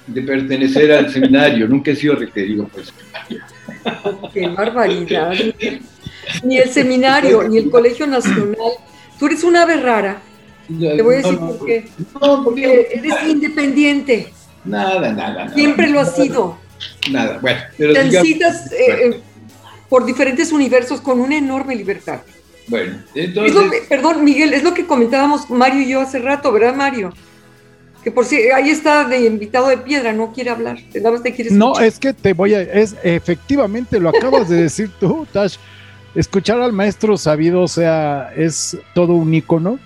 de 0.07 0.23
pertenecer 0.23 0.93
al 0.93 1.11
seminario, 1.11 1.69
nunca 1.69 1.91
he 1.91 1.97
sido 1.97 2.15
requerido 2.15 2.67
por 2.69 2.81
el 2.81 2.87
seminario. 2.87 4.31
¡Qué 4.33 4.49
barbaridad! 4.49 5.35
Ni 6.43 6.59
el 6.59 6.71
seminario, 6.71 7.47
ni 7.49 7.59
el 7.59 7.71
Colegio 7.71 8.07
Nacional. 8.07 8.73
Tú 9.19 9.27
eres 9.27 9.45
una 9.45 9.63
ave 9.63 9.77
rara. 9.77 10.23
Te 10.67 11.03
voy 11.03 11.15
a 11.15 11.19
decir 11.19 11.39
por 11.39 11.67
qué. 11.67 11.89
porque 12.45 12.89
eres 12.93 13.15
independiente. 13.29 14.33
Nada, 14.65 15.13
nada, 15.13 15.45
nada. 15.45 15.55
Siempre 15.55 15.89
lo 15.89 16.01
has 16.01 16.15
sido. 16.15 16.59
Nada, 17.11 17.39
bueno. 17.41 17.61
Pero 17.77 17.93
Transitas 17.93 18.73
eh, 18.73 18.77
eh, 18.79 19.21
por 19.89 20.05
diferentes 20.05 20.53
universos 20.53 21.01
con 21.01 21.21
una 21.21 21.37
enorme 21.37 21.77
libertad. 21.77 22.21
Bueno, 22.67 22.97
entonces... 23.15 23.83
perdón, 23.89 24.25
Miguel, 24.25 24.55
es 24.55 24.63
lo 24.63 24.73
que 24.73 24.87
comentábamos 24.87 25.51
Mario 25.51 25.83
y 25.83 25.91
yo 25.91 26.01
hace 26.01 26.19
rato, 26.19 26.51
¿verdad, 26.51 26.75
Mario? 26.75 27.13
Que 28.03 28.11
por 28.11 28.25
si 28.25 28.37
ahí 28.51 28.71
está 28.71 29.05
de 29.05 29.27
invitado 29.27 29.69
de 29.69 29.79
piedra, 29.79 30.13
no 30.13 30.33
quiere 30.33 30.51
hablar. 30.51 30.79
No, 31.51 31.79
es 31.79 31.99
que 31.99 32.13
te 32.13 32.35
voy 32.35 32.55
a. 32.55 32.61
Es, 32.61 32.95
efectivamente, 33.03 33.99
lo 33.99 34.11
acabas 34.11 34.49
de 34.49 34.63
decir 34.63 34.91
tú, 35.01 35.27
Tash. 35.33 35.57
Escuchar 36.15 36.61
al 36.61 36.73
maestro 36.73 37.17
sabido, 37.17 37.63
o 37.63 37.69
sea, 37.69 38.31
es 38.37 38.77
todo 38.95 39.15
un 39.15 39.33
ícono. 39.33 39.79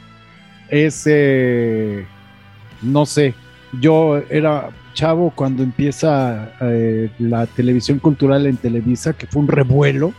Es. 0.68 1.04
Eh, 1.06 2.06
no 2.82 3.06
sé. 3.06 3.34
Yo 3.80 4.18
era 4.30 4.70
chavo 4.94 5.32
cuando 5.34 5.62
empieza 5.62 6.52
eh, 6.60 7.10
la 7.18 7.46
televisión 7.46 7.98
cultural 7.98 8.46
en 8.46 8.56
Televisa, 8.56 9.12
que 9.12 9.26
fue 9.26 9.42
un 9.42 9.48
revuelo 9.48 10.12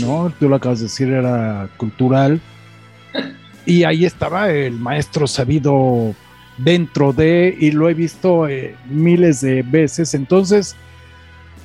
¿no? 0.00 0.32
Tú 0.38 0.48
lo 0.48 0.56
acabas 0.56 0.78
de 0.78 0.84
decir, 0.84 1.08
era 1.08 1.68
cultural. 1.76 2.40
Y 3.64 3.84
ahí 3.84 4.04
estaba 4.04 4.50
el 4.50 4.74
maestro 4.74 5.26
sabido 5.26 6.14
dentro 6.58 7.12
de, 7.12 7.56
y 7.58 7.70
lo 7.70 7.88
he 7.88 7.94
visto 7.94 8.48
eh, 8.48 8.74
miles 8.88 9.40
de 9.40 9.62
veces. 9.62 10.14
Entonces, 10.14 10.76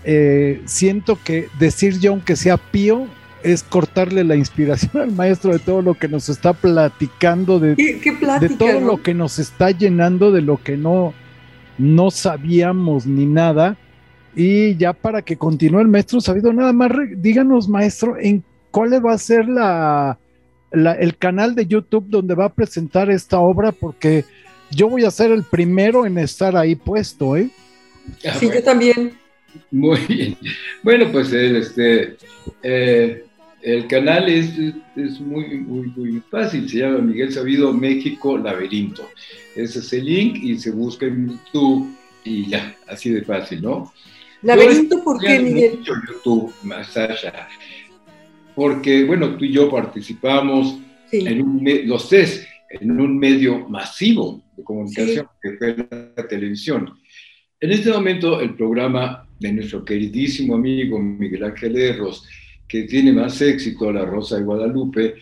eh, 0.04 0.62
siento 0.66 1.18
que 1.24 1.50
decir 1.60 2.00
yo, 2.00 2.12
aunque 2.12 2.36
sea 2.36 2.58
pío, 2.58 3.08
es 3.44 3.64
cortarle 3.64 4.24
la 4.24 4.36
inspiración 4.36 4.92
al 5.02 5.12
maestro 5.12 5.54
de 5.54 5.60
todo 5.60 5.82
lo 5.82 5.94
que 5.94 6.08
nos 6.08 6.30
está 6.30 6.54
platicando, 6.54 7.60
de, 7.60 7.76
de 7.76 8.50
todo 8.58 8.80
lo 8.80 9.02
que 9.02 9.14
nos 9.14 9.40
está 9.40 9.72
llenando, 9.72 10.32
de 10.32 10.42
lo 10.42 10.62
que 10.62 10.78
no, 10.78 11.14
no 11.78 12.12
sabíamos 12.12 13.06
ni 13.06 13.26
nada. 13.26 13.78
Y 14.36 14.76
ya 14.76 14.94
para 14.94 15.24
que 15.24 15.36
continúe 15.36 15.82
el 15.82 15.88
maestro 15.88 16.22
sabido, 16.22 16.54
nada 16.54 16.72
más 16.72 16.92
díganos, 17.18 17.68
maestro, 17.68 18.18
en 18.20 18.44
cuál 18.70 19.04
va 19.04 19.14
a 19.14 19.18
ser 19.18 19.48
la, 19.48 20.20
el 20.72 21.18
canal 21.18 21.56
de 21.56 21.66
YouTube 21.66 22.06
donde 22.08 22.36
va 22.36 22.46
a 22.46 22.54
presentar 22.54 23.10
esta 23.10 23.40
obra, 23.40 23.72
porque 23.72 24.26
yo 24.70 24.90
voy 24.90 25.06
a 25.06 25.12
ser 25.12 25.32
el 25.32 25.44
primero 25.44 26.06
en 26.06 26.18
estar 26.20 26.56
ahí 26.56 26.76
puesto, 26.76 27.36
¿eh? 27.36 27.50
Sí, 28.40 28.50
yo 28.54 28.64
también. 28.64 29.14
Muy 29.72 30.00
bien. 30.08 30.38
Bueno, 30.84 31.12
pues 31.12 31.34
el, 31.34 31.56
este, 31.58 32.18
eh, 32.62 33.24
el 33.62 33.88
canal 33.88 34.30
es, 34.30 34.52
es 34.96 35.20
muy, 35.20 35.58
muy, 35.58 35.88
muy, 35.96 36.22
fácil, 36.30 36.70
se 36.70 36.80
llama 36.80 37.00
Miguel 37.00 37.32
Sabido 37.32 37.74
México 37.74 38.38
Laberinto. 38.38 39.08
Ese 39.56 39.80
es 39.80 39.94
el 39.94 40.06
link 40.06 40.38
y 40.44 40.58
se 40.58 40.72
busca 40.72 41.06
en 41.06 41.30
YouTube 41.30 41.96
y 42.24 42.48
ya, 42.50 42.76
así 42.88 43.10
de 43.10 43.24
fácil, 43.24 43.62
¿no? 43.62 43.92
¿Laberinto 44.44 45.04
por 45.04 45.20
qué, 45.20 45.40
Miguel? 45.40 45.80
YouTube, 45.84 46.54
porque, 48.58 49.06
bueno, 49.06 49.38
tú 49.38 49.46
y 49.46 49.52
yo 49.52 49.70
participamos 49.70 50.80
en 51.12 51.42
un, 51.42 51.64
los 51.86 52.10
tres 52.10 52.48
en 52.70 53.00
un 53.00 53.18
medio 53.18 53.68
masivo 53.70 54.44
de 54.56 54.64
comunicación 54.64 55.28
que 55.42 55.52
fue 55.58 55.76
la 55.90 56.28
televisión. 56.28 56.94
En 57.60 57.72
este 57.72 57.92
momento, 57.92 58.42
el 58.42 58.56
programa 58.56 59.28
de 59.40 59.52
nuestro 59.54 59.86
queridísimo 59.86 60.56
amigo 60.56 61.00
Miguel 61.00 61.44
Ángel 61.44 61.78
Erros, 61.78 62.26
que 62.68 62.84
tiene 62.84 63.12
más 63.14 63.42
éxito, 63.42 63.92
La 63.92 64.06
Rosa 64.06 64.38
de 64.38 64.44
Guadalupe, 64.44 65.16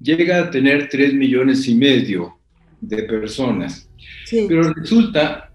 llega 0.00 0.40
a 0.40 0.50
tener 0.50 0.88
tres 0.88 1.12
millones 1.12 1.68
y 1.68 1.74
medio 1.74 2.38
de 2.80 3.02
personas. 3.02 3.88
Pero 4.30 4.72
resulta 4.72 5.50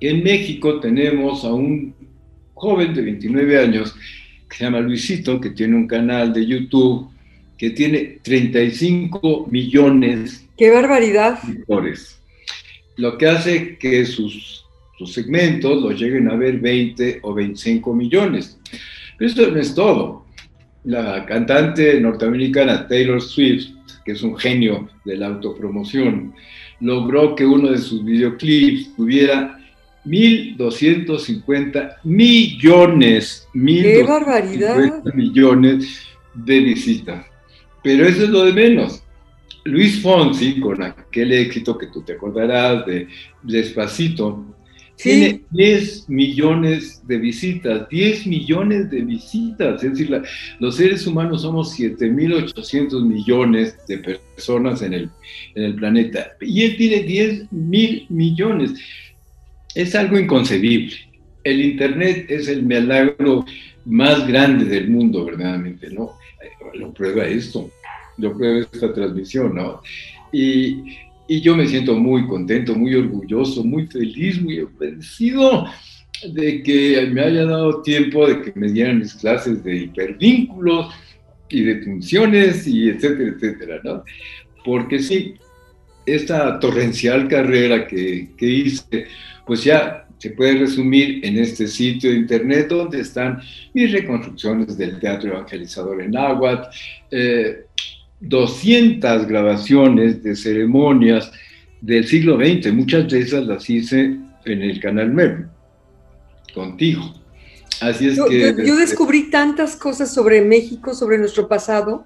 que 0.00 0.10
en 0.10 0.22
México 0.22 0.80
tenemos 0.80 1.44
a 1.44 1.52
un 1.52 1.94
joven 2.54 2.94
de 2.94 3.02
29 3.02 3.58
años 3.58 3.94
que 4.48 4.56
se 4.56 4.64
llama 4.64 4.80
Luisito, 4.80 5.40
que 5.40 5.50
tiene 5.50 5.76
un 5.76 5.86
canal 5.86 6.32
de 6.32 6.46
YouTube 6.46 7.10
que 7.58 7.70
tiene 7.70 8.20
35 8.22 9.48
millones. 9.50 10.46
¡Qué 10.56 10.70
barbaridad! 10.70 11.42
De 11.42 11.64
Lo 12.96 13.18
que 13.18 13.26
hace 13.26 13.76
que 13.78 14.06
sus, 14.06 14.64
sus 14.96 15.12
segmentos 15.12 15.82
los 15.82 16.00
lleguen 16.00 16.30
a 16.30 16.36
ver 16.36 16.58
20 16.58 17.18
o 17.22 17.34
25 17.34 17.92
millones. 17.94 18.58
Pero 19.18 19.28
esto 19.28 19.50
no 19.50 19.60
es 19.60 19.74
todo. 19.74 20.24
La 20.84 21.26
cantante 21.26 22.00
norteamericana 22.00 22.86
Taylor 22.86 23.20
Swift, 23.20 23.70
que 24.04 24.12
es 24.12 24.22
un 24.22 24.36
genio 24.36 24.88
de 25.04 25.16
la 25.16 25.26
autopromoción, 25.26 26.32
logró 26.80 27.34
que 27.34 27.44
uno 27.44 27.70
de 27.70 27.78
sus 27.78 28.04
videoclips 28.04 28.94
tuviera 28.94 29.58
1.250 30.04 31.96
millones, 32.04 33.48
¡Qué 33.52 34.04
barbaridad! 34.06 35.02
millones 35.14 36.00
de 36.34 36.60
visitas. 36.60 37.26
Pero 37.82 38.06
eso 38.06 38.24
es 38.24 38.30
lo 38.30 38.44
de 38.44 38.52
menos. 38.52 39.02
Luis 39.64 40.00
Fonsi, 40.00 40.60
con 40.60 40.82
aquel 40.82 41.32
éxito 41.32 41.76
que 41.76 41.88
tú 41.88 42.02
te 42.02 42.14
acordarás 42.14 42.86
de 42.86 43.08
Despacito, 43.42 44.44
tiene 45.02 45.42
10 45.50 46.08
millones 46.08 47.02
de 47.06 47.18
visitas, 47.18 47.88
10 47.88 48.26
millones 48.26 48.90
de 48.90 49.00
visitas. 49.02 49.82
Es 49.82 49.92
decir, 49.92 50.22
los 50.58 50.76
seres 50.76 51.06
humanos 51.06 51.42
somos 51.42 51.78
7.800 51.78 53.04
millones 53.04 53.76
de 53.86 53.98
personas 53.98 54.82
en 54.82 54.94
el, 54.94 55.10
en 55.54 55.62
el 55.64 55.74
planeta. 55.74 56.32
Y 56.40 56.62
él 56.62 56.76
tiene 56.76 57.02
10 57.04 57.52
mil 57.52 58.06
millones 58.08 58.74
es 59.74 59.94
algo 59.94 60.18
inconcebible. 60.18 60.92
El 61.44 61.60
Internet 61.60 62.26
es 62.28 62.48
el 62.48 62.64
milagro 62.64 63.44
más 63.84 64.26
grande 64.26 64.64
del 64.64 64.90
mundo, 64.90 65.24
verdaderamente, 65.24 65.88
¿no? 65.90 66.14
Lo 66.74 66.92
prueba 66.92 67.24
esto, 67.26 67.70
lo 68.16 68.36
prueba 68.36 68.66
esta 68.72 68.92
transmisión, 68.92 69.54
¿no? 69.54 69.80
Y, 70.32 70.96
y 71.28 71.42
yo 71.42 71.54
me 71.54 71.66
siento 71.66 71.94
muy 71.94 72.26
contento, 72.26 72.74
muy 72.74 72.94
orgulloso, 72.94 73.62
muy 73.62 73.86
feliz, 73.86 74.40
muy 74.40 74.60
agradecido 74.60 75.66
de 76.32 76.62
que 76.62 77.06
me 77.12 77.20
haya 77.20 77.44
dado 77.44 77.82
tiempo 77.82 78.26
de 78.26 78.40
que 78.42 78.52
me 78.58 78.72
dieran 78.72 78.98
mis 78.98 79.14
clases 79.14 79.62
de 79.62 79.76
hipervínculos 79.76 80.92
y 81.50 81.62
de 81.62 81.82
funciones 81.82 82.66
y 82.66 82.88
etcétera, 82.88 83.34
etcétera, 83.36 83.80
¿no? 83.84 84.04
Porque 84.64 84.98
sí, 84.98 85.34
esta 86.06 86.58
torrencial 86.58 87.28
carrera 87.28 87.86
que, 87.86 88.30
que 88.36 88.46
hice 88.46 89.06
pues 89.46 89.64
ya 89.64 90.06
se 90.18 90.30
puede 90.30 90.58
resumir 90.58 91.24
en 91.24 91.38
este 91.38 91.66
sitio 91.66 92.10
de 92.10 92.16
internet 92.16 92.68
donde 92.68 93.00
están 93.00 93.40
mis 93.72 93.92
reconstrucciones 93.92 94.76
del 94.76 94.98
teatro 94.98 95.30
evangelizador 95.30 96.02
en 96.02 96.16
Aguat, 96.16 96.66
200 98.20 99.22
eh, 99.22 99.26
grabaciones 99.26 100.22
de 100.22 100.36
ceremonias 100.36 101.30
del 101.80 102.06
siglo 102.06 102.36
XX, 102.36 102.72
muchas 102.72 103.08
de 103.08 103.20
esas 103.20 103.46
las 103.46 103.68
hice 103.68 104.16
en 104.44 104.62
el 104.62 104.80
canal 104.80 105.12
MEM, 105.12 105.48
contigo. 106.54 107.14
Así 107.80 108.08
es 108.08 108.16
yo, 108.16 108.26
que... 108.26 108.54
Yo, 108.66 108.76
descubrí 108.76 109.30
tantas 109.30 109.76
cosas 109.76 110.12
sobre 110.12 110.40
México, 110.42 110.94
sobre 110.94 111.18
nuestro 111.18 111.46
pasado, 111.46 112.04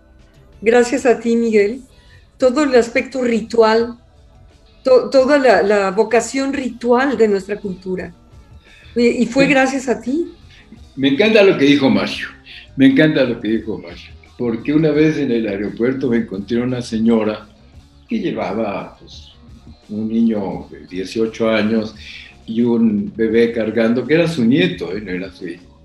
gracias 0.60 1.06
a 1.06 1.18
ti, 1.20 1.36
Miguel, 1.36 1.80
todo 2.36 2.64
el 2.64 2.74
aspecto 2.74 3.22
ritual 3.22 3.98
toda 4.82 5.38
la, 5.38 5.90
vocación 5.90 6.52
ritual 6.52 7.16
de 7.16 7.28
nuestra 7.28 7.56
cultura. 7.56 8.12
Y 8.94 9.26
fue 9.26 9.46
gracias 9.46 9.88
a 9.88 10.00
ti. 10.00 10.26
Me 10.96 11.08
encanta 11.08 11.42
lo 11.42 11.56
que 11.56 11.64
dijo 11.64 11.88
Mario, 11.88 12.28
me 12.76 12.86
encanta 12.86 13.24
lo 13.24 13.40
que 13.40 13.48
dijo 13.48 13.78
Mario, 13.78 14.10
porque 14.38 14.72
una 14.72 14.90
vez 14.90 15.18
en 15.18 15.30
el 15.30 15.46
aeropuerto 15.46 16.08
me 16.08 16.18
encontré 16.18 16.60
una 16.60 16.82
señora 16.82 17.48
que 18.08 18.18
llevaba 18.18 18.96
pues, 18.98 19.32
un 19.88 20.08
niño 20.08 20.66
de 20.70 20.86
18 20.86 21.50
años 21.50 21.94
y 22.46 22.62
un 22.62 23.12
bebé 23.14 23.52
cargando, 23.52 24.06
que 24.06 24.14
era 24.14 24.28
su 24.28 24.44
nieto, 24.44 24.96
¿eh? 24.96 25.00
no 25.00 25.10
era 25.10 25.32
su 25.32 25.48
hijo. 25.48 25.80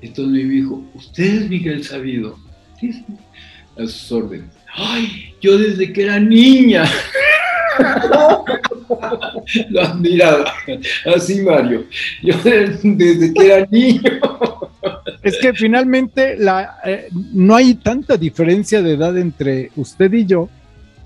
Entonces 0.00 0.32
me 0.32 0.50
dijo, 0.50 0.82
¿usted 0.94 1.42
es 1.42 1.50
Miguel 1.50 1.84
Sabido? 1.84 2.38
Sí, 2.78 3.04
a 3.76 3.82
sus 3.82 4.12
órdenes. 4.12 4.50
¡Ay! 4.74 5.29
Yo 5.40 5.58
desde 5.58 5.92
que 5.92 6.02
era 6.02 6.18
niña. 6.18 6.84
Lo 9.70 9.80
admiraba. 9.80 10.52
Así, 11.14 11.40
Mario. 11.42 11.86
Yo 12.22 12.34
desde 12.44 13.32
que 13.32 13.46
era 13.46 13.66
niño. 13.70 14.20
Es 15.22 15.38
que 15.38 15.52
finalmente 15.52 16.36
la, 16.38 16.78
eh, 16.84 17.08
no 17.32 17.54
hay 17.54 17.74
tanta 17.74 18.16
diferencia 18.16 18.82
de 18.82 18.94
edad 18.94 19.16
entre 19.18 19.70
usted 19.76 20.12
y 20.12 20.24
yo, 20.24 20.48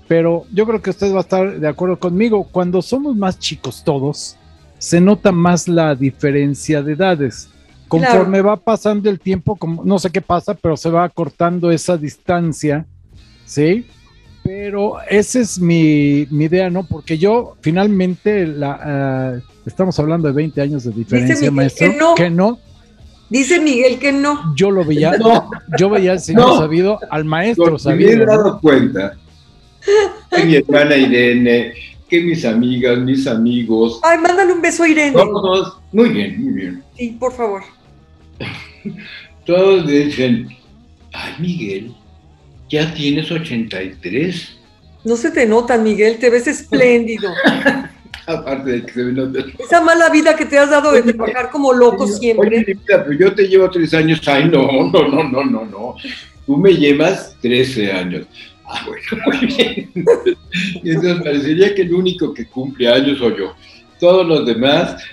pero 0.07 0.45
yo 0.53 0.65
creo 0.65 0.81
que 0.81 0.91
usted 0.91 1.11
va 1.13 1.17
a 1.17 1.21
estar 1.21 1.59
de 1.59 1.67
acuerdo 1.67 1.99
conmigo. 1.99 2.47
Cuando 2.51 2.81
somos 2.81 3.15
más 3.15 3.39
chicos 3.39 3.83
todos, 3.83 4.37
se 4.77 5.01
nota 5.01 5.31
más 5.31 5.67
la 5.67 5.95
diferencia 5.95 6.81
de 6.81 6.93
edades. 6.93 7.49
Conforme 7.87 8.41
va 8.41 8.57
pasando 8.57 9.09
el 9.09 9.19
tiempo, 9.19 9.55
como, 9.55 9.83
no 9.83 9.99
sé 9.99 10.09
qué 10.09 10.21
pasa, 10.21 10.53
pero 10.53 10.75
se 10.75 10.89
va 10.89 11.03
acortando 11.03 11.71
esa 11.71 11.97
distancia, 11.97 12.85
¿sí? 13.45 13.85
Pero 14.65 14.95
esa 15.07 15.41
es 15.41 15.59
mi, 15.59 16.21
idea, 16.21 16.71
¿no? 16.71 16.87
Porque 16.87 17.19
yo 17.19 17.55
finalmente, 17.61 18.47
la, 18.47 19.35
uh, 19.37 19.51
estamos 19.63 19.99
hablando 19.99 20.27
de 20.27 20.33
20 20.33 20.59
años 20.59 20.85
de 20.85 20.91
diferencia, 20.91 21.51
maestro, 21.51 21.91
que 21.91 21.95
no. 21.95 22.15
que 22.15 22.29
no. 22.31 22.59
Dice 23.29 23.59
Miguel 23.59 23.99
que 23.99 24.11
no. 24.11 24.55
Yo 24.55 24.71
lo 24.71 24.83
veía, 24.83 25.11
no. 25.19 25.51
yo 25.77 25.91
veía 25.91 26.13
al 26.13 26.19
señor 26.19 26.57
sabido, 26.57 26.97
al 27.11 27.25
maestro 27.25 27.77
sabido. 27.77 28.17
Me 28.17 28.23
he 28.23 28.25
dado 28.25 28.59
cuenta 28.59 29.15
que 30.35 30.45
mi 30.45 30.55
hermana 30.55 30.97
Irene, 30.97 31.73
que 32.09 32.21
mis 32.21 32.43
amigas, 32.43 32.97
mis 32.97 33.27
amigos. 33.27 33.99
Ay, 34.01 34.17
mándale 34.17 34.51
un 34.51 34.63
beso 34.63 34.81
a 34.81 34.89
Irene. 34.89 35.11
Todos, 35.11 35.77
muy 35.91 36.09
bien, 36.09 36.43
muy 36.43 36.53
bien. 36.53 36.83
Sí, 36.97 37.15
por 37.19 37.33
favor. 37.33 37.61
Todos 39.45 39.85
dicen, 39.85 40.47
ay, 41.13 41.33
Miguel, 41.37 41.95
ya 42.69 42.93
tienes 42.93 43.31
83. 43.31 44.57
No 45.03 45.15
se 45.15 45.31
te 45.31 45.45
nota, 45.45 45.77
Miguel, 45.77 46.17
te 46.17 46.29
ves 46.29 46.47
espléndido. 46.47 47.31
Aparte 48.27 48.71
de 48.71 48.85
que 48.85 48.91
se 48.91 49.03
me 49.03 49.11
nota. 49.11 49.45
Esa 49.59 49.81
mala 49.81 50.09
vida 50.09 50.35
que 50.35 50.45
te 50.45 50.57
has 50.57 50.71
dado 50.71 50.91
de 50.91 51.03
trabajar 51.03 51.51
como 51.51 51.71
loco 51.71 52.07
siempre. 52.07 52.57
Oye, 52.59 52.77
pero 52.87 53.11
yo 53.11 53.35
te 53.35 53.47
llevo 53.47 53.69
tres 53.69 53.93
años. 53.93 54.19
Ay, 54.27 54.49
no, 54.49 54.67
no, 54.91 55.07
no, 55.07 55.23
no, 55.23 55.43
no, 55.43 55.65
no. 55.65 55.95
Tú 56.45 56.57
me 56.57 56.73
llevas 56.73 57.37
13 57.41 57.91
años. 57.91 58.27
Ah, 58.65 58.83
bueno, 58.87 59.23
muy 59.27 59.45
bien. 59.45 59.91
Entonces 60.83 61.23
parecería 61.23 61.75
que 61.75 61.83
el 61.83 61.93
único 61.93 62.33
que 62.33 62.47
cumple 62.47 62.87
años 62.87 63.19
soy 63.19 63.35
yo. 63.37 63.55
Todos 63.99 64.25
los 64.25 64.45
demás, 64.45 65.03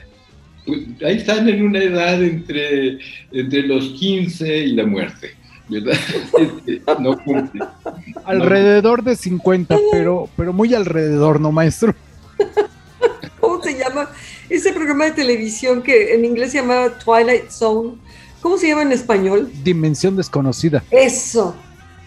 pues, 0.66 0.80
ahí 1.04 1.16
están 1.16 1.48
en 1.48 1.64
una 1.64 1.80
edad 1.80 2.22
entre, 2.22 2.98
entre 3.30 3.62
los 3.66 3.90
15 3.90 4.58
y 4.58 4.72
la 4.72 4.86
muerte. 4.86 5.34
¿Verdad? 5.68 5.98
Este, 6.38 6.82
no 7.00 7.16
cumple. 7.18 7.64
Alrededor 8.24 9.02
de 9.02 9.16
50, 9.16 9.76
pero, 9.90 10.28
pero 10.36 10.52
muy 10.52 10.74
alrededor, 10.74 11.40
¿no, 11.40 11.52
maestro? 11.52 11.94
¿Cómo 13.40 13.62
se 13.62 13.76
llama? 13.76 14.08
Ese 14.48 14.72
programa 14.72 15.06
de 15.06 15.12
televisión 15.12 15.82
que 15.82 16.14
en 16.14 16.24
inglés 16.24 16.52
se 16.52 16.58
llamaba 16.58 16.90
Twilight 16.98 17.50
Zone. 17.50 17.94
¿Cómo 18.40 18.58
se 18.58 18.68
llama 18.68 18.82
en 18.82 18.92
español? 18.92 19.50
Dimensión 19.62 20.16
desconocida. 20.16 20.82
Eso. 20.90 21.54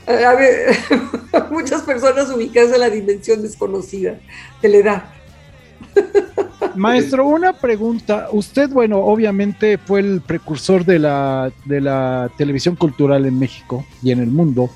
A 0.07 0.33
ver, 0.35 0.77
muchas 1.49 1.81
personas 1.81 2.29
ubicadas 2.29 2.73
en 2.73 2.79
la 2.79 2.89
dimensión 2.89 3.41
desconocida 3.41 4.19
de 4.61 4.69
la 4.69 4.77
edad. 4.77 5.03
Maestro, 6.75 7.27
una 7.27 7.53
pregunta. 7.53 8.27
Usted, 8.31 8.69
bueno, 8.69 8.99
obviamente 8.99 9.77
fue 9.77 9.99
el 10.01 10.21
precursor 10.21 10.85
de 10.85 10.99
la, 10.99 11.51
de 11.65 11.81
la 11.81 12.29
televisión 12.37 12.75
cultural 12.75 13.25
en 13.25 13.39
México 13.39 13.85
y 14.01 14.11
en 14.11 14.19
el 14.19 14.27
mundo. 14.27 14.69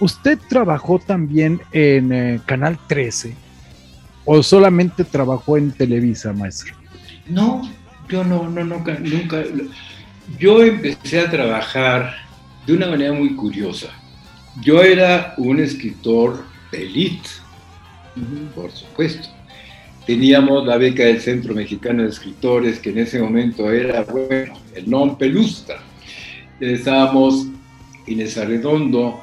¿Usted 0.00 0.38
trabajó 0.48 0.98
también 0.98 1.60
en 1.72 2.12
eh, 2.12 2.40
Canal 2.46 2.78
13 2.88 3.34
o 4.24 4.42
solamente 4.42 5.04
trabajó 5.04 5.56
en 5.56 5.72
Televisa, 5.72 6.32
maestro? 6.32 6.74
No, 7.26 7.62
yo 8.08 8.24
no, 8.24 8.48
no, 8.48 8.64
nunca, 8.64 8.98
nunca. 8.98 9.42
Yo 10.38 10.62
empecé 10.62 11.20
a 11.20 11.30
trabajar 11.30 12.14
de 12.66 12.74
una 12.74 12.86
manera 12.86 13.12
muy 13.12 13.34
curiosa. 13.36 13.88
Yo 14.62 14.82
era 14.82 15.34
un 15.36 15.60
escritor 15.60 16.44
de 16.70 17.20
por 18.54 18.70
supuesto 18.70 19.33
Teníamos 20.06 20.66
la 20.66 20.76
beca 20.76 21.04
del 21.04 21.20
Centro 21.22 21.54
Mexicano 21.54 22.02
de 22.02 22.10
Escritores, 22.10 22.78
que 22.78 22.90
en 22.90 22.98
ese 22.98 23.22
momento 23.22 23.70
era, 23.70 24.04
bueno, 24.04 24.52
el 24.74 24.90
non 24.90 25.16
pelustra. 25.16 25.80
Estábamos 26.60 27.48
Inés 28.06 28.36
Arredondo, 28.36 29.22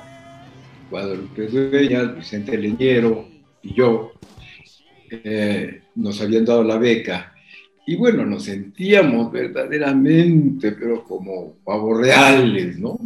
Guadalupe 0.89 1.47
Dueñas, 1.47 2.15
Vicente 2.15 2.57
Leñero 2.57 3.29
y 3.61 3.75
yo. 3.75 4.13
Eh, 5.11 5.83
nos 5.93 6.19
habían 6.19 6.45
dado 6.45 6.63
la 6.63 6.77
beca. 6.77 7.31
Y 7.85 7.95
bueno, 7.95 8.25
nos 8.25 8.45
sentíamos 8.45 9.31
verdaderamente, 9.31 10.71
pero 10.71 11.03
como 11.03 11.57
pavos 11.63 12.01
reales, 12.01 12.79
¿no? 12.79 12.99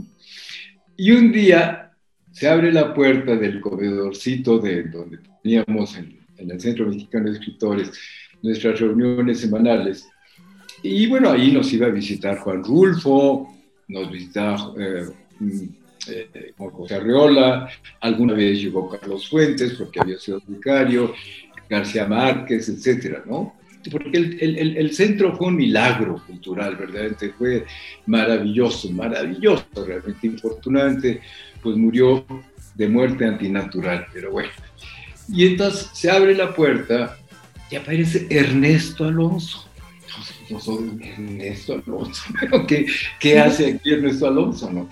Y 0.95 1.11
un 1.11 1.29
día 1.29 1.91
se 2.31 2.47
abre 2.47 2.71
la 2.71 2.93
puerta 2.93 3.35
del 3.35 3.59
comedorcito 3.59 4.59
de 4.59 4.83
donde 4.83 5.19
teníamos 5.43 5.97
en 5.97 6.24
en 6.37 6.51
el 6.51 6.59
Centro 6.59 6.87
Mexicano 6.87 7.25
de 7.25 7.37
Escritores, 7.37 7.91
nuestras 8.41 8.79
reuniones 8.79 9.39
semanales. 9.39 10.07
Y 10.83 11.07
bueno, 11.07 11.31
ahí 11.31 11.51
nos 11.51 11.71
iba 11.73 11.87
a 11.87 11.91
visitar 11.91 12.37
Juan 12.39 12.63
Rulfo, 12.63 13.53
nos 13.87 14.11
visitaba 14.11 14.73
eh, 14.77 15.05
mm, 15.39 15.63
eh, 16.07 16.53
José 16.57 16.95
Arreola, 16.95 17.69
alguna 18.01 18.33
vez 18.33 18.61
llegó 18.61 18.89
Carlos 18.89 19.27
Fuentes, 19.27 19.73
porque 19.73 19.99
había 19.99 20.17
sido 20.17 20.41
vicario, 20.47 21.13
García 21.69 22.05
Márquez, 22.07 22.69
etcétera, 22.69 23.23
¿no? 23.25 23.55
Porque 23.91 24.17
el, 24.17 24.37
el, 24.41 24.77
el, 24.77 24.93
centro 24.93 25.35
fue 25.35 25.47
un 25.47 25.57
milagro 25.57 26.21
cultural, 26.25 26.75
verdaderamente 26.75 27.29
fue 27.29 27.65
maravilloso, 28.07 28.91
maravilloso, 28.91 29.65
realmente. 29.85 30.25
Infortunadamente, 30.25 31.21
pues 31.61 31.77
murió 31.77 32.25
de 32.73 32.87
muerte 32.87 33.25
antinatural, 33.25 34.07
pero 34.11 34.31
bueno. 34.31 34.49
Y 35.29 35.47
entonces 35.47 35.89
se 35.93 36.09
abre 36.09 36.35
la 36.35 36.53
puerta 36.53 37.17
y 37.69 37.75
aparece 37.75 38.27
Ernesto 38.29 39.05
Alonso. 39.05 39.65
No 40.49 40.59
soy 40.59 40.99
Ernesto 41.01 41.81
Alonso, 41.85 42.23
¿qué, 42.67 42.85
qué 43.19 43.39
hace 43.39 43.73
aquí 43.73 43.93
Ernesto 43.93 44.27
Alonso? 44.27 44.71
No? 44.71 44.89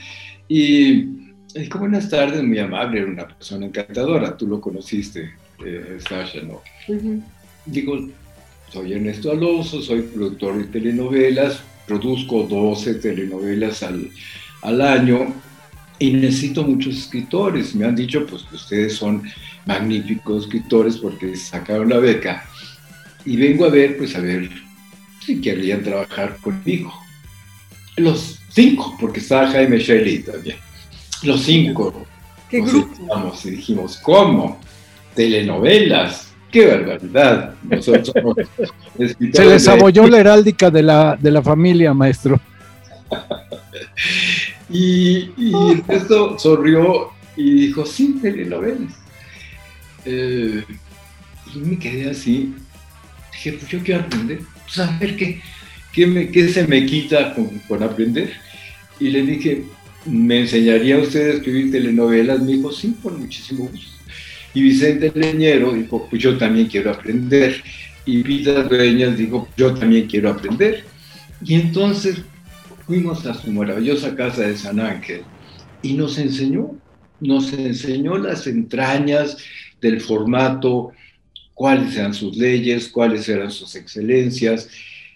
Y 0.47 1.03
dijo, 1.53 1.79
buenas 1.79 2.09
tardes, 2.09 2.43
muy 2.43 2.59
amable, 2.59 3.01
era 3.01 3.11
una 3.11 3.27
persona 3.27 3.67
encantadora, 3.67 4.35
tú 4.35 4.47
lo 4.47 4.59
conociste, 4.59 5.31
eh, 5.63 5.97
Sasha, 6.07 6.41
¿no? 6.41 6.61
Digo, 7.65 8.09
soy 8.71 8.93
Ernesto 8.93 9.31
Alonso, 9.31 9.81
soy 9.81 10.01
productor 10.01 10.57
de 10.57 10.63
telenovelas, 10.65 11.61
produzco 11.87 12.43
12 12.43 12.95
telenovelas 12.95 13.83
al, 13.83 14.09
al 14.63 14.81
año 14.81 15.33
y 15.99 16.12
necesito 16.12 16.63
muchos 16.63 16.97
escritores. 16.97 17.75
Me 17.75 17.86
han 17.86 17.95
dicho 17.95 18.25
pues 18.25 18.43
que 18.43 18.56
ustedes 18.56 18.95
son 18.95 19.23
magníficos 19.65 20.45
escritores 20.45 20.97
porque 20.97 21.36
sacaron 21.36 21.89
la 21.89 21.97
beca. 21.97 22.45
Y 23.25 23.38
vengo 23.38 23.65
a 23.65 23.69
ver, 23.69 23.97
pues 23.97 24.15
a 24.15 24.19
ver 24.19 24.49
si 25.25 25.39
querrían 25.39 25.84
trabajar 25.84 26.38
conmigo. 26.41 26.93
Los 27.95 28.39
cinco, 28.49 28.97
porque 28.99 29.19
estaba 29.19 29.47
Jaime 29.51 29.79
Shelley 29.79 30.23
también. 30.23 30.58
Los 31.23 31.41
cinco. 31.43 32.06
¿Qué 32.49 32.62
grupo? 32.62 33.34
y 33.43 33.49
dijimos, 33.51 33.97
¿cómo? 33.97 34.60
Telenovelas. 35.15 36.34
¡Qué 36.51 36.67
barbaridad! 36.67 37.56
Se 39.34 39.45
les 39.45 39.67
abolló 39.67 40.08
la 40.08 40.19
heráldica 40.19 40.69
de 40.69 40.84
la, 40.84 41.17
de 41.19 41.32
la 41.32 41.41
familia, 41.41 41.95
maestro. 41.95 42.39
y, 44.73 45.31
y 45.38 45.53
esto 45.88 46.38
sonrió 46.39 47.12
y 47.36 47.67
dijo, 47.67 47.86
sí, 47.86 48.17
telenovelas. 48.21 48.93
Eh, 50.05 50.63
y 51.53 51.57
me 51.59 51.77
quedé 51.77 52.09
así. 52.09 52.53
Dije, 53.31 53.53
pues 53.53 53.71
yo 53.71 53.79
quiero 53.79 54.01
aprender. 54.01 54.39
Pues 54.65 54.79
a 54.79 54.97
ver 54.97 55.15
qué, 55.15 55.41
qué, 55.93 56.49
se 56.49 56.67
me 56.67 56.86
quita 56.86 57.36
con, 57.36 57.83
aprender. 57.83 58.33
Y 58.99 59.09
le 59.09 59.23
dije, 59.23 59.63
¿me 60.05 60.41
enseñaría 60.41 60.97
usted 60.97 61.29
a 61.29 61.33
escribir 61.36 61.71
telenovelas? 61.71 62.41
Me 62.41 62.53
dijo, 62.53 62.71
sí, 62.71 62.95
por 63.01 63.17
muchísimo 63.17 63.65
gusto. 63.65 63.91
Y 64.53 64.62
Vicente 64.62 65.12
Leñero 65.15 65.73
dijo, 65.73 66.07
pues 66.09 66.21
yo 66.21 66.38
también 66.38 66.67
quiero 66.67 66.91
aprender. 66.91 67.63
Y 68.05 68.21
Pita 68.21 68.63
Dueñas 68.63 69.17
dijo, 69.17 69.47
yo 69.57 69.73
también 69.73 70.07
quiero 70.07 70.29
aprender. 70.29 70.83
Y 71.43 71.55
entonces 71.55 72.21
fuimos 72.85 73.25
a 73.25 73.33
su 73.33 73.51
maravillosa 73.51 74.15
casa 74.15 74.43
de 74.43 74.57
San 74.57 74.79
Ángel 74.79 75.21
y 75.81 75.93
nos 75.93 76.17
enseñó, 76.17 76.71
nos 77.19 77.53
enseñó 77.53 78.17
las 78.17 78.47
entrañas 78.47 79.37
del 79.81 80.01
formato 80.01 80.91
cuáles 81.53 81.95
eran 81.95 82.13
sus 82.13 82.35
leyes, 82.35 82.89
cuáles 82.89 83.27
eran 83.29 83.51
sus 83.51 83.75
excelencias, 83.75 84.69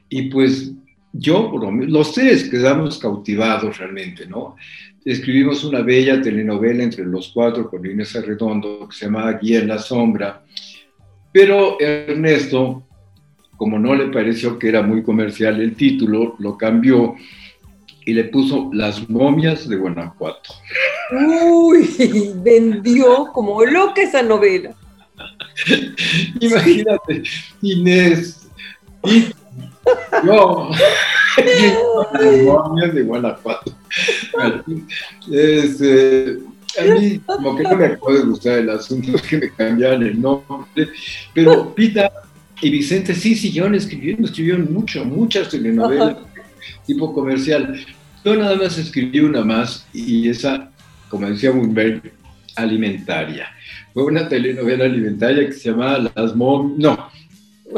y 0.09 0.23
pues 0.23 0.71
yo, 1.13 1.51
los 1.87 2.13
tres 2.13 2.47
quedamos 2.49 2.99
cautivados 2.99 3.77
realmente, 3.77 4.27
¿no? 4.27 4.55
Escribimos 5.03 5.63
una 5.63 5.81
bella 5.81 6.21
telenovela 6.21 6.83
entre 6.83 7.05
los 7.05 7.29
cuatro 7.29 7.69
con 7.69 7.85
Inés 7.85 8.15
Arredondo 8.15 8.87
que 8.87 8.95
se 8.95 9.05
llamaba 9.05 9.33
Guía 9.33 9.59
en 9.59 9.69
la 9.69 9.79
Sombra, 9.79 10.43
pero 11.31 11.79
Ernesto, 11.79 12.83
como 13.55 13.79
no 13.79 13.95
le 13.95 14.07
pareció 14.07 14.59
que 14.59 14.69
era 14.69 14.81
muy 14.81 15.01
comercial 15.01 15.59
el 15.59 15.75
título, 15.75 16.35
lo 16.39 16.57
cambió 16.57 17.15
y 18.07 18.13
le 18.13 18.23
puso 18.23 18.69
Las 18.73 19.07
momias 19.09 19.67
de 19.67 19.75
Guanajuato. 19.75 20.53
Uy, 21.11 21.89
vendió 22.37 23.27
como 23.33 23.63
loca 23.65 24.01
esa 24.01 24.23
novela. 24.23 24.73
Imagínate, 26.39 27.23
Inés, 27.61 28.47
y 29.03 29.25
yo, 30.25 30.69
las 32.13 32.43
momias 32.43 32.95
de 32.95 33.03
Guanajuato. 33.03 33.73
Este, 35.29 36.37
a 36.79 36.83
mí 36.85 37.19
como 37.25 37.57
que 37.57 37.63
no 37.63 37.75
me 37.75 37.97
puede 37.97 38.23
gustar 38.23 38.59
el 38.59 38.69
asunto 38.69 39.11
que 39.29 39.37
me 39.37 39.51
cambiaran 39.51 40.03
el 40.03 40.21
nombre, 40.21 40.87
pero 41.33 41.75
Pita 41.75 42.09
y 42.61 42.69
Vicente 42.69 43.13
sí 43.13 43.35
siguieron 43.35 43.75
escribiendo, 43.75 44.27
escribieron 44.27 44.71
mucho, 44.71 45.03
muchas 45.03 45.49
telenovelas 45.49 46.26
tipo 46.85 47.13
comercial. 47.13 47.85
Yo 48.23 48.35
nada 48.35 48.55
más 48.55 48.77
escribí 48.77 49.19
una 49.19 49.43
más 49.43 49.85
y 49.93 50.29
esa, 50.29 50.71
como 51.09 51.29
decía 51.29 51.51
bien, 51.51 52.01
alimentaria. 52.55 53.47
Fue 53.93 54.03
una 54.03 54.27
telenovela 54.27 54.85
alimentaria 54.85 55.45
que 55.45 55.53
se 55.53 55.69
llamaba 55.69 56.11
Las 56.15 56.35
Mom... 56.35 56.75
No, 56.77 57.09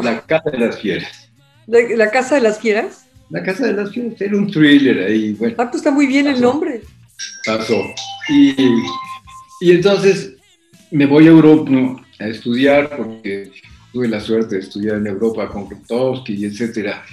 La 0.02 0.22
Casa 0.22 0.50
de 0.52 0.60
las 0.60 0.80
Fieras. 0.80 1.30
¿La, 1.68 2.10
Casa 2.10 2.36
de 2.36 2.42
las 2.42 2.60
Fieras? 2.60 3.06
La 3.30 3.44
Casa 3.44 3.68
de 3.68 3.74
las 3.74 3.92
Fieras, 3.92 4.20
era 4.20 4.36
un 4.36 4.50
thriller 4.50 5.06
ahí. 5.06 5.34
Bueno, 5.34 5.56
ah, 5.60 5.70
pues 5.70 5.82
está 5.82 5.92
muy 5.92 6.08
bien 6.08 6.28
el 6.28 6.42
nombre. 6.42 6.82
Pasó. 7.46 7.82
Y, 8.30 8.56
y 9.62 9.72
entonces 9.72 10.34
me 10.92 11.06
voy 11.06 11.28
a 11.28 11.30
Europa 11.30 11.72
a 12.20 12.28
estudiar 12.28 12.96
porque 12.96 13.52
tuve 13.92 14.08
la 14.08 14.20
suerte 14.20 14.56
de 14.56 14.62
estudiar 14.62 14.98
en 14.98 15.08
Europa 15.08 15.48
con 15.48 15.68
Krutowski 15.68 16.34
y 16.34 16.46
etcétera, 16.46 17.04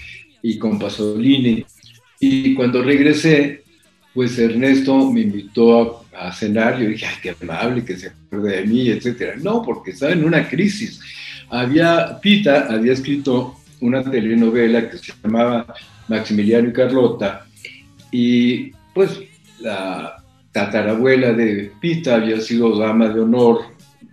y 0.46 0.58
con 0.58 0.78
Pasolini. 0.78 1.64
Y 2.20 2.54
cuando 2.54 2.80
regresé, 2.80 3.64
pues 4.14 4.38
Ernesto 4.38 5.10
me 5.10 5.22
invitó 5.22 6.06
a, 6.16 6.32
cenar. 6.32 6.78
Yo 6.78 6.88
dije, 6.88 7.04
ay, 7.04 7.16
qué 7.20 7.36
amable 7.42 7.84
que 7.84 7.96
se 7.96 8.08
acuerde 8.08 8.58
de 8.58 8.66
mí, 8.66 8.88
etcétera. 8.88 9.34
No, 9.42 9.62
porque 9.62 9.90
estaba 9.90 10.12
en 10.12 10.24
una 10.24 10.48
crisis. 10.48 11.00
Había, 11.50 12.20
Pita 12.20 12.72
había 12.72 12.92
escrito 12.92 13.56
una 13.80 14.04
telenovela 14.08 14.88
que 14.88 14.98
se 14.98 15.12
llamaba 15.20 15.66
Maximiliano 16.08 16.68
y 16.68 16.72
Carlota, 16.72 17.44
y 18.12 18.70
pues 18.94 19.20
la 19.60 20.22
tatarabuela 20.52 21.32
de 21.32 21.72
Pita 21.80 22.14
había 22.14 22.40
sido 22.40 22.78
dama 22.78 23.08
de 23.08 23.20
honor 23.20 23.62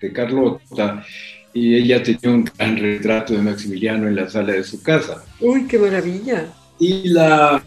de 0.02 0.12
Carlota, 0.12 1.06
y 1.54 1.76
ella 1.76 2.02
tenía 2.02 2.36
un 2.36 2.44
gran 2.44 2.78
retrato 2.78 3.34
de 3.34 3.42
Maximiliano 3.42 4.08
en 4.08 4.16
la 4.16 4.30
sala 4.30 4.54
de 4.54 4.64
su 4.64 4.82
casa. 4.82 5.24
¡Uy, 5.40 5.68
qué 5.68 5.78
maravilla! 5.78 6.48
Y 6.80 7.10
la 7.10 7.64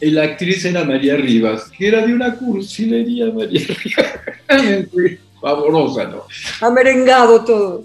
y 0.00 0.10
la 0.10 0.24
actriz 0.24 0.64
era 0.64 0.84
María 0.84 1.16
Rivas, 1.16 1.70
que 1.76 1.88
era 1.88 2.06
de 2.06 2.14
una 2.14 2.34
cursilería, 2.34 3.30
María 3.30 3.66
Rivas, 3.66 5.18
favorosa, 5.40 6.04
¿no? 6.04 6.24
Ha 6.60 6.70
merengado 6.70 7.44
todo. 7.44 7.84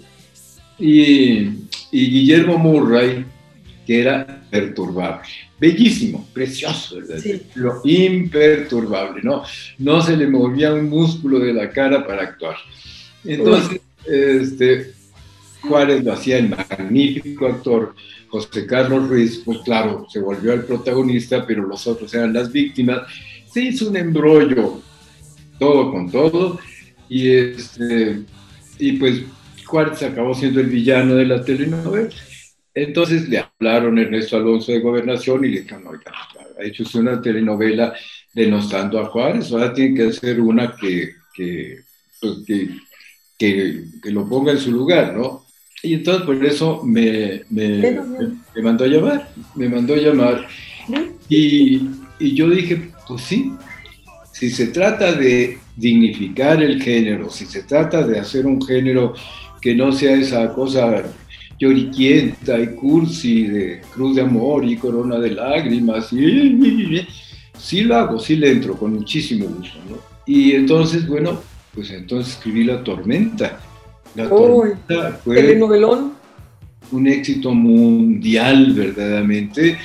Y, 0.78 1.48
y 1.90 2.10
Guillermo 2.10 2.56
Murray, 2.56 3.24
que 3.86 4.00
era 4.00 4.42
perturbable, 4.50 5.28
bellísimo, 5.60 6.26
precioso, 6.32 6.96
¿verdad? 6.96 7.18
Sí. 7.18 7.42
Lo 7.54 7.82
imperturbable, 7.84 9.20
¿no? 9.22 9.42
No 9.78 10.00
se 10.00 10.16
le 10.16 10.26
movía 10.26 10.72
un 10.72 10.88
músculo 10.88 11.38
de 11.38 11.52
la 11.52 11.70
cara 11.70 12.06
para 12.06 12.22
actuar. 12.22 12.56
Entonces, 13.24 13.80
este, 14.06 14.94
Juárez 15.66 16.04
lo 16.04 16.12
hacía 16.12 16.38
el 16.38 16.48
magnífico 16.50 17.46
actor 17.46 17.94
José 18.28 18.66
Carlos 18.66 19.08
Ruiz, 19.08 19.42
pues 19.44 19.58
claro, 19.64 20.06
se 20.10 20.20
volvió 20.20 20.52
el 20.52 20.64
protagonista, 20.64 21.46
pero 21.46 21.66
los 21.66 21.86
otros 21.86 22.12
eran 22.14 22.32
las 22.32 22.50
víctimas. 22.50 23.02
Se 23.50 23.62
hizo 23.62 23.88
un 23.88 23.96
embrollo, 23.96 24.82
todo 25.58 25.90
con 25.90 26.10
todo, 26.10 26.58
y, 27.08 27.30
este, 27.30 28.22
y 28.78 28.92
pues 28.92 29.22
Juárez 29.64 30.02
acabó 30.02 30.34
siendo 30.34 30.60
el 30.60 30.66
villano 30.66 31.14
de 31.14 31.26
la 31.26 31.44
telenovela. 31.44 32.10
Entonces 32.74 33.28
le 33.28 33.38
hablaron 33.38 33.98
Ernesto 33.98 34.36
Alonso 34.36 34.72
de 34.72 34.80
Gobernación 34.80 35.44
y 35.44 35.48
le 35.48 35.60
dijeron, 35.62 35.86
oiga, 35.86 36.12
ha 36.58 36.64
hecho 36.64 36.82
usted 36.82 37.00
una 37.00 37.22
telenovela 37.22 37.94
denostando 38.34 38.98
a 38.98 39.06
Juárez, 39.06 39.50
ahora 39.50 39.72
tiene 39.72 39.96
que 39.96 40.08
hacer 40.08 40.40
una 40.40 40.76
que, 40.76 41.14
que, 41.34 41.78
pues, 42.20 42.44
que, 43.38 43.84
que 44.02 44.10
lo 44.10 44.28
ponga 44.28 44.52
en 44.52 44.58
su 44.58 44.72
lugar, 44.72 45.14
¿no? 45.16 45.45
Y 45.86 45.94
entonces 45.94 46.24
por 46.24 46.44
eso 46.44 46.82
me, 46.84 47.42
me, 47.48 48.00
me, 48.56 48.62
mandó 48.62 48.84
a 48.84 48.88
llamar, 48.88 49.30
me 49.54 49.68
mandó 49.68 49.94
a 49.94 49.98
llamar. 49.98 50.48
Y, 51.28 51.80
y, 52.18 52.34
yo 52.34 52.50
dije, 52.50 52.90
pues 53.06 53.22
sí, 53.22 53.52
si 54.32 54.50
se 54.50 54.66
trata 54.66 55.12
de 55.12 55.58
dignificar 55.76 56.60
el 56.60 56.82
género, 56.82 57.30
si 57.30 57.46
se 57.46 57.62
trata 57.62 58.04
de 58.04 58.18
hacer 58.18 58.46
un 58.46 58.60
género 58.60 59.14
que 59.60 59.76
no 59.76 59.92
sea 59.92 60.16
esa 60.16 60.52
cosa 60.52 61.04
lloriquienta 61.56 62.58
y 62.58 62.74
cursi 62.74 63.46
de 63.46 63.80
cruz 63.94 64.16
de 64.16 64.22
amor 64.22 64.64
y 64.64 64.76
corona 64.76 65.20
de 65.20 65.30
lágrimas, 65.30 66.12
y, 66.12 67.06
sí 67.56 67.82
lo 67.82 67.96
hago, 67.96 68.18
sí 68.18 68.34
le 68.34 68.50
entro 68.50 68.76
con 68.76 68.92
muchísimo 68.94 69.46
gusto. 69.46 69.78
¿no? 69.88 69.98
Y 70.26 70.50
entonces, 70.50 71.06
bueno, 71.06 71.40
pues 71.72 71.92
entonces 71.92 72.34
escribí 72.34 72.64
La 72.64 72.82
Tormenta 72.82 73.60
la 74.14 74.28
tormenta 74.28 75.18
fue 75.22 75.36
un 76.92 77.06
éxito 77.06 77.52
mundial 77.52 78.72
verdaderamente 78.72 79.78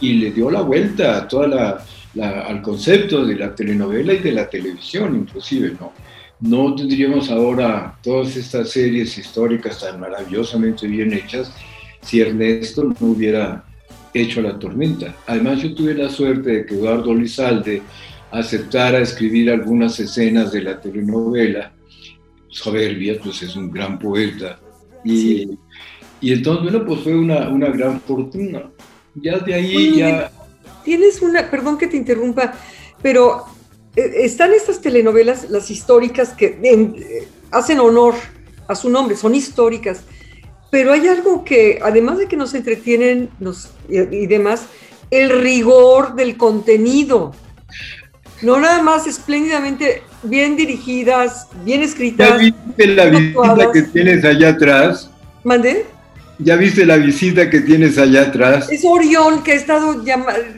y 0.00 0.14
le 0.14 0.30
dio 0.30 0.50
la 0.50 0.62
vuelta 0.62 1.18
a 1.18 1.28
toda 1.28 1.84
la, 2.14 2.40
al 2.46 2.62
concepto 2.62 3.24
de 3.26 3.36
la 3.36 3.54
telenovela 3.54 4.14
y 4.14 4.18
de 4.18 4.32
la 4.32 4.48
televisión 4.48 5.16
inclusive, 5.16 5.76
¿no? 5.78 5.92
No 6.40 6.74
tendríamos 6.74 7.30
ahora 7.30 7.96
todas 8.02 8.36
estas 8.36 8.70
series 8.70 9.16
históricas 9.16 9.80
tan 9.80 10.00
maravillosamente 10.00 10.86
bien 10.86 11.12
hechas 11.12 11.52
si 12.02 12.20
Ernesto 12.20 12.84
no 12.84 13.06
hubiera 13.06 13.64
hecho 14.12 14.42
La 14.42 14.58
Tormenta. 14.58 15.14
Además 15.26 15.62
yo 15.62 15.74
tuve 15.74 15.94
la 15.94 16.10
suerte 16.10 16.50
de 16.50 16.66
que 16.66 16.74
Eduardo 16.74 17.14
Lizalde 17.14 17.82
aceptara 18.30 18.98
escribir 18.98 19.50
algunas 19.50 19.98
escenas 20.00 20.52
de 20.52 20.62
la 20.62 20.80
telenovela 20.80 21.72
soberbia, 22.54 23.18
pues 23.22 23.42
es 23.42 23.56
un 23.56 23.70
gran 23.70 23.98
poeta. 23.98 24.58
Y, 25.04 25.58
y 26.20 26.32
entonces, 26.32 26.62
bueno, 26.62 26.86
pues 26.86 27.00
fue 27.00 27.14
una, 27.14 27.48
una 27.48 27.68
gran 27.68 28.00
fortuna. 28.00 28.70
Ya 29.14 29.38
de 29.38 29.54
ahí 29.54 29.96
ya... 29.96 30.30
Tienes 30.84 31.20
una, 31.22 31.50
perdón 31.50 31.78
que 31.78 31.86
te 31.86 31.96
interrumpa, 31.96 32.54
pero 33.02 33.44
eh, 33.96 34.12
están 34.20 34.52
estas 34.52 34.80
telenovelas, 34.80 35.50
las 35.50 35.70
históricas, 35.70 36.30
que 36.30 36.58
eh, 36.62 37.28
hacen 37.50 37.80
honor 37.80 38.14
a 38.68 38.74
su 38.74 38.88
nombre, 38.90 39.16
son 39.16 39.34
históricas, 39.34 40.04
pero 40.70 40.92
hay 40.92 41.08
algo 41.08 41.44
que, 41.44 41.80
además 41.82 42.18
de 42.18 42.26
que 42.26 42.36
nos 42.36 42.54
entretienen 42.54 43.30
nos, 43.40 43.72
y 43.88 44.26
demás, 44.26 44.66
el 45.10 45.30
rigor 45.42 46.14
del 46.14 46.36
contenido. 46.36 47.32
No 48.44 48.60
nada 48.60 48.82
más 48.82 49.06
espléndidamente 49.06 50.02
bien 50.22 50.54
dirigidas, 50.54 51.48
bien 51.64 51.82
escritas. 51.82 52.28
¿Ya 52.28 52.36
viste 52.36 52.86
la 52.88 53.06
visita 53.06 53.72
que 53.72 53.82
tienes 53.82 54.24
allá 54.24 54.50
atrás? 54.50 55.10
¿Mandé? 55.42 55.86
¿Ya 56.38 56.56
viste 56.56 56.84
la 56.84 56.98
visita 56.98 57.48
que 57.48 57.60
tienes 57.60 57.96
allá 57.96 58.22
atrás? 58.22 58.70
Es 58.70 58.84
Orión 58.84 59.42
que 59.42 59.52
ha 59.52 59.54
estado 59.54 60.02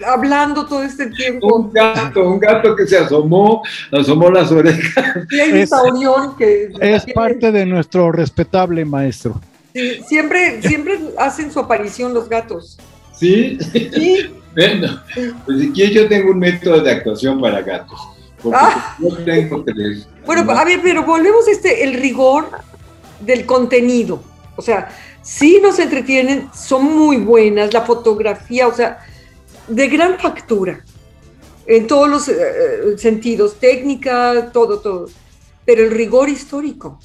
hablando 0.04 0.66
todo 0.66 0.82
este 0.82 1.06
tiempo. 1.10 1.46
Un 1.54 1.72
gato, 1.72 2.28
un 2.28 2.40
gato 2.40 2.74
que 2.74 2.88
se 2.88 2.96
asomó, 2.98 3.62
asomó 3.92 4.30
las 4.30 4.50
orejas. 4.50 5.04
Y 5.30 5.38
ahí 5.38 5.60
está 5.60 5.82
Orión 5.82 6.36
que... 6.36 6.72
Es 6.80 7.04
parte 7.14 7.52
de 7.52 7.66
nuestro 7.66 8.10
respetable 8.10 8.84
maestro. 8.84 9.40
Sí, 9.72 10.00
siempre, 10.08 10.60
siempre 10.62 10.98
hacen 11.18 11.52
su 11.52 11.60
aparición 11.60 12.12
los 12.12 12.28
gatos. 12.28 12.78
¿Sí? 13.12 13.58
Sí. 13.72 14.30
Bueno, 14.56 15.02
pues 15.44 15.60
si 15.60 15.70
quieres 15.70 15.94
yo 15.94 16.08
tengo 16.08 16.30
un 16.30 16.38
método 16.38 16.80
de 16.80 16.90
actuación 16.90 17.40
para 17.40 17.60
gatos. 17.60 18.00
Ah. 18.54 18.96
Bueno, 20.24 20.50
a 20.50 20.64
ver, 20.64 20.80
pero 20.82 21.02
volvemos 21.02 21.46
a 21.46 21.50
este, 21.50 21.84
el 21.84 21.92
rigor 21.94 22.48
del 23.20 23.44
contenido. 23.44 24.22
O 24.56 24.62
sea, 24.62 24.88
sí 25.20 25.60
nos 25.62 25.78
entretienen, 25.78 26.48
son 26.54 26.84
muy 26.84 27.18
buenas, 27.18 27.74
la 27.74 27.82
fotografía, 27.82 28.66
o 28.66 28.74
sea, 28.74 29.04
de 29.68 29.88
gran 29.88 30.18
factura, 30.18 30.82
en 31.66 31.86
todos 31.86 32.08
los 32.08 32.28
eh, 32.28 32.34
eh, 32.38 32.98
sentidos, 32.98 33.56
técnica, 33.60 34.50
todo, 34.52 34.78
todo. 34.78 35.10
Pero 35.66 35.84
el 35.84 35.90
rigor 35.90 36.30
histórico, 36.30 36.98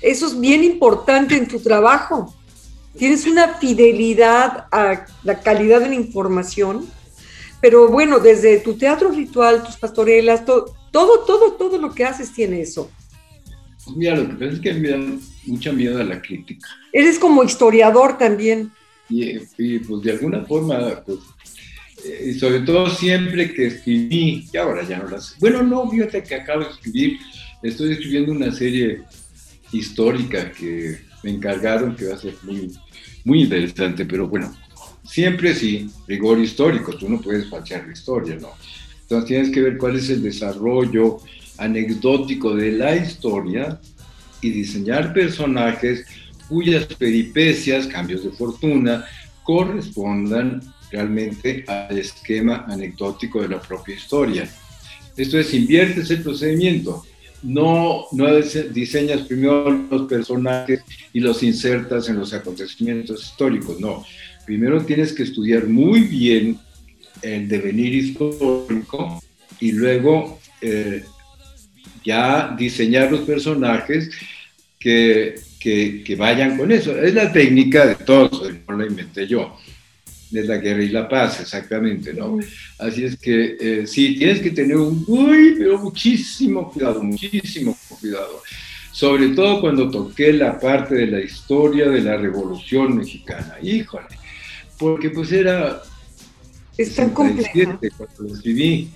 eso 0.00 0.26
es 0.26 0.40
bien 0.40 0.64
importante 0.64 1.36
en 1.36 1.48
tu 1.48 1.60
trabajo. 1.60 2.34
Tienes 2.98 3.26
una 3.26 3.54
fidelidad 3.54 4.66
a 4.70 5.06
la 5.22 5.40
calidad 5.40 5.80
de 5.80 5.88
la 5.88 5.94
información, 5.94 6.86
pero 7.60 7.88
bueno, 7.88 8.18
desde 8.18 8.58
tu 8.58 8.74
teatro 8.74 9.10
ritual, 9.10 9.64
tus 9.64 9.76
pastorelas, 9.76 10.44
todo, 10.44 10.76
todo, 10.90 11.24
todo, 11.24 11.52
todo 11.52 11.78
lo 11.78 11.94
que 11.94 12.04
haces 12.04 12.32
tiene 12.32 12.60
eso. 12.60 12.90
Mira, 13.96 14.16
lo 14.16 14.28
que 14.28 14.34
pasa 14.34 14.52
es 14.52 14.60
que 14.60 14.74
me 14.74 14.88
da 14.90 14.98
mucha 15.46 15.72
miedo 15.72 16.00
a 16.00 16.04
la 16.04 16.20
crítica. 16.20 16.68
Eres 16.92 17.18
como 17.18 17.42
historiador 17.42 18.18
también. 18.18 18.70
Y, 19.08 19.38
pues 19.78 20.02
de 20.02 20.12
alguna 20.12 20.44
forma, 20.44 21.02
pues, 21.06 21.18
eh, 22.04 22.30
y 22.30 22.38
sobre 22.38 22.60
todo 22.60 22.90
siempre 22.90 23.52
que 23.54 23.68
escribí, 23.68 24.46
y 24.52 24.56
ahora 24.56 24.86
ya 24.86 24.98
no 24.98 25.08
las... 25.08 25.38
Bueno, 25.38 25.62
no, 25.62 25.90
fíjate 25.90 26.22
que 26.22 26.34
acabo 26.34 26.64
de 26.64 26.70
escribir, 26.70 27.18
estoy 27.62 27.92
escribiendo 27.92 28.32
una 28.32 28.52
serie 28.52 29.02
histórica 29.72 30.52
que 30.52 30.98
me 31.22 31.30
encargaron, 31.30 31.96
que 31.96 32.06
va 32.06 32.14
a 32.14 32.18
ser 32.18 32.34
muy, 32.42 32.72
muy 33.24 33.42
interesante, 33.42 34.04
pero 34.04 34.28
bueno, 34.28 34.54
siempre 35.04 35.54
sí, 35.54 35.90
rigor 36.06 36.38
histórico, 36.38 36.92
tú 36.96 37.08
no 37.08 37.20
puedes 37.20 37.48
falsear 37.48 37.86
la 37.86 37.92
historia, 37.92 38.36
¿no? 38.36 38.50
Entonces 39.02 39.28
tienes 39.28 39.50
que 39.50 39.62
ver 39.62 39.78
cuál 39.78 39.96
es 39.96 40.10
el 40.10 40.22
desarrollo 40.22 41.18
anecdótico 41.56 42.54
de 42.54 42.72
la 42.72 42.94
historia 42.94 43.80
y 44.40 44.50
diseñar 44.50 45.12
personajes 45.12 46.06
cuyas 46.48 46.86
peripecias, 46.86 47.86
cambios 47.86 48.24
de 48.24 48.30
fortuna, 48.30 49.04
correspondan 49.42 50.60
realmente 50.90 51.64
al 51.66 51.98
esquema 51.98 52.64
anecdótico 52.68 53.42
de 53.42 53.48
la 53.48 53.60
propia 53.60 53.94
historia. 53.94 54.48
Esto 55.16 55.38
es, 55.38 55.52
inviertes 55.52 56.10
el 56.10 56.22
procedimiento, 56.22 57.04
no, 57.42 58.06
no 58.12 58.34
diseñas 58.72 59.22
primero 59.22 59.70
los 59.90 60.02
personajes 60.08 60.82
y 61.12 61.20
los 61.20 61.42
insertas 61.42 62.08
en 62.08 62.18
los 62.18 62.32
acontecimientos 62.32 63.24
históricos, 63.24 63.80
no. 63.80 64.04
Primero 64.44 64.84
tienes 64.84 65.12
que 65.12 65.24
estudiar 65.24 65.66
muy 65.66 66.00
bien 66.00 66.58
el 67.22 67.48
devenir 67.48 67.94
histórico 67.94 69.22
y 69.60 69.72
luego 69.72 70.38
eh, 70.60 71.04
ya 72.04 72.54
diseñar 72.58 73.10
los 73.10 73.20
personajes 73.20 74.10
que, 74.78 75.34
que, 75.60 76.16
vayan 76.16 76.56
con 76.56 76.72
eso. 76.72 76.96
Es 76.96 77.14
la 77.14 77.32
técnica 77.32 77.86
de 77.86 77.96
todos, 77.96 78.50
no 78.68 78.76
la 78.76 78.86
inventé 78.86 79.26
yo, 79.26 79.56
de 80.30 80.44
la 80.44 80.58
guerra 80.58 80.82
y 80.82 80.88
la 80.88 81.08
paz, 81.08 81.40
exactamente, 81.40 82.12
¿no? 82.12 82.38
Así 82.78 83.04
es 83.04 83.16
que 83.18 83.56
eh, 83.60 83.86
sí, 83.86 84.16
tienes 84.16 84.40
que 84.40 84.50
tener 84.50 84.76
un 84.76 85.04
muy, 85.06 85.54
pero 85.58 85.78
muchísimo 85.78 86.70
cuidado, 86.70 87.02
muchísimo 87.02 87.76
cuidado. 88.00 88.42
Sobre 88.92 89.28
todo 89.28 89.60
cuando 89.60 89.90
toqué 89.90 90.32
la 90.32 90.58
parte 90.58 90.94
de 90.94 91.06
la 91.06 91.20
historia 91.20 91.88
de 91.88 92.00
la 92.00 92.16
Revolución 92.16 92.96
Mexicana. 92.96 93.56
Híjole, 93.62 94.06
porque 94.78 95.10
pues 95.10 95.30
era... 95.32 95.82
Es 96.76 96.94
tan 96.94 97.10
complejo. 97.10 97.78
Cuando 98.16 98.34
escribí, 98.34 98.88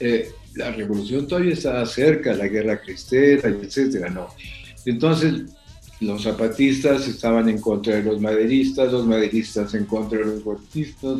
eh, 0.00 0.30
la 0.54 0.70
revolución 0.70 1.26
todavía 1.26 1.54
estaba 1.54 1.84
cerca, 1.86 2.34
la 2.34 2.46
guerra 2.46 2.80
cristera, 2.80 3.48
etcétera, 3.48 4.08
no. 4.08 4.28
Entonces, 4.86 5.42
los 6.06 6.22
zapatistas 6.22 7.08
estaban 7.08 7.48
en 7.48 7.60
contra 7.60 7.96
de 7.96 8.02
los 8.02 8.20
maderistas, 8.20 8.92
los 8.92 9.06
maderistas 9.06 9.74
en 9.74 9.84
contra 9.84 10.18
de 10.18 10.26
los 10.26 10.44
huertistas, 10.44 11.18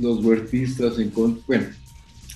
los 0.00 0.24
huertistas 0.24 0.98
en 0.98 1.10
contra, 1.10 1.42
bueno, 1.46 1.66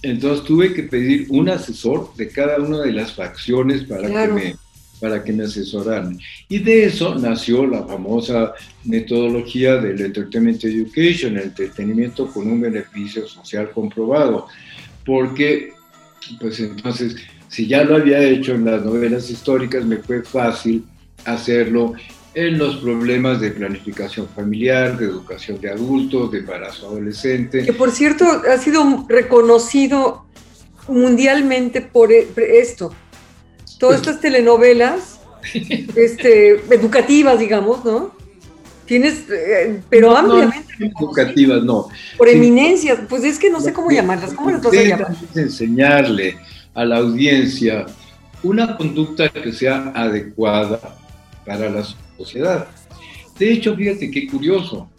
entonces 0.03 0.45
tuve 0.45 0.75
que 0.75 0.85
pedir 0.85 1.27
un 1.31 1.49
asesor 1.49 2.15
de 2.17 2.29
cada 2.29 2.59
una 2.59 2.83
de 2.83 2.93
las 2.93 3.13
facciones 3.13 3.85
para 3.85 4.09
que 4.09 4.33
me 4.33 4.57
para 5.01 5.23
que 5.23 5.33
me 5.33 5.45
asesoraran. 5.45 6.19
Y 6.49 6.59
de 6.59 6.87
eso 6.87 7.15
nació 7.15 7.65
la 7.67 7.85
famosa 7.85 8.55
metodología 8.85 9.77
del 9.77 10.01
Entertainment 10.01 10.65
Education, 10.65 11.37
el 11.37 11.45
entretenimiento 11.45 12.27
con 12.27 12.51
un 12.51 12.61
beneficio 12.61 13.29
social 13.29 13.71
comprobado, 13.71 14.49
porque 15.07 15.73
pues 16.41 16.59
entonces, 16.61 17.17
si 17.49 17.67
ya 17.67 17.85
lo 17.85 17.97
había 17.97 18.23
hecho 18.23 18.55
en 18.55 18.65
las 18.65 18.85
novelas 18.85 19.31
históricas, 19.31 19.85
me 19.85 19.99
fue 19.99 20.23
fácil 20.23 20.85
hacerlo 21.33 21.95
en 22.35 22.59
los 22.59 22.77
problemas 22.77 23.41
de 23.41 23.51
planificación 23.51 24.29
familiar, 24.29 24.97
de 24.97 25.07
educación 25.07 25.61
de 25.61 25.71
adultos, 25.71 26.31
de 26.31 26.39
embarazo 26.39 26.89
adolescente. 26.89 27.65
Que 27.65 27.73
por 27.73 27.91
cierto 27.91 28.25
ha 28.25 28.59
sido 28.59 29.07
reconocido 29.09 30.25
mundialmente 30.87 31.81
por 31.81 32.13
e, 32.13 32.29
esto. 32.37 32.93
Todas 33.79 33.99
pues 33.99 34.09
estas 34.09 34.21
telenovelas 34.21 35.21
este, 35.97 36.53
educativas, 36.73 37.39
digamos, 37.39 37.85
¿no? 37.85 38.17
Tienes, 38.87 39.25
eh, 39.31 39.81
pero 39.91 40.17
ampliamente. 40.17 40.75
educativas, 40.99 41.63
no. 41.63 41.89
Por 42.17 42.29
eminencias, 42.29 43.01
pues 43.09 43.23
es 43.25 43.39
que 43.39 43.51
no 43.51 43.61
sé 43.61 43.73
cómo 43.73 43.91
llamarlas. 43.91 44.33
¿Cómo 44.33 44.51
las 44.51 44.63
vas 44.63 44.73
a 44.73 44.83
llamar? 44.83 45.17
enseñarle 45.35 46.39
a 46.73 46.85
la 46.85 46.99
audiencia 46.99 47.85
una 48.43 48.77
conducta 48.77 49.29
que 49.29 49.53
sea 49.53 49.93
adecuada 49.95 50.98
para 51.49 51.71
la 51.71 51.83
sociedad. 52.19 52.69
De 53.39 53.51
hecho, 53.51 53.75
fíjate 53.75 54.11
qué 54.11 54.27
curioso. 54.27 54.91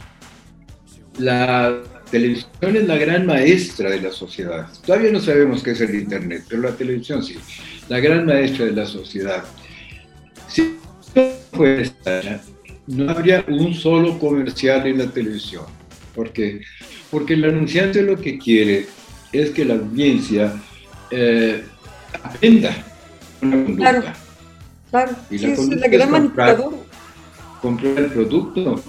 La 1.19 1.83
televisión 2.09 2.75
es 2.75 2.87
la 2.87 2.97
gran 2.97 3.27
maestra 3.27 3.91
de 3.91 4.01
la 4.01 4.11
sociedad. 4.11 4.67
Todavía 4.83 5.11
no 5.11 5.19
sabemos 5.19 5.61
qué 5.61 5.71
es 5.71 5.81
el 5.81 5.93
Internet, 5.93 6.45
pero 6.49 6.63
la 6.63 6.71
televisión 6.71 7.23
sí. 7.23 7.35
La 7.87 7.99
gran 7.99 8.25
maestra 8.25 8.65
de 8.65 8.71
la 8.71 8.87
sociedad. 8.87 9.43
Si 10.47 10.75
esta, 11.63 12.41
no 12.87 13.11
habría 13.11 13.45
un 13.47 13.75
solo 13.75 14.17
comercial 14.17 14.87
en 14.87 14.97
la 14.97 15.07
televisión. 15.11 15.65
¿Por 16.15 16.31
qué? 16.33 16.61
Porque 17.11 17.35
el 17.35 17.43
anunciante 17.43 18.01
lo 18.01 18.19
que 18.19 18.39
quiere 18.39 18.87
es 19.31 19.51
que 19.51 19.65
la 19.65 19.75
audiencia 19.75 20.53
eh, 21.11 21.63
aprenda 22.23 22.75
una 23.41 23.63
conducta. 23.63 24.28
Claro. 24.89 25.15
Y 25.29 25.37
la 25.37 25.47
es 25.49 25.67
la 25.67 25.87
gran 25.87 26.11
manipuladora. 26.11 26.77
Comprar 27.61 27.97
el 27.97 28.11
producto. 28.11 28.81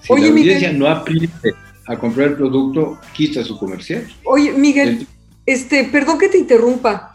Si 0.00 0.12
la 0.14 0.28
audiencia 0.28 0.72
no 0.72 0.86
aprende 0.88 1.54
a 1.86 1.96
comprar 1.96 2.28
el 2.28 2.36
producto, 2.36 2.98
quita 3.12 3.44
su 3.44 3.58
comercial. 3.58 4.06
Oye, 4.24 4.52
Miguel, 4.52 5.06
este, 5.44 5.84
perdón 5.84 6.18
que 6.18 6.28
te 6.28 6.38
interrumpa. 6.38 7.14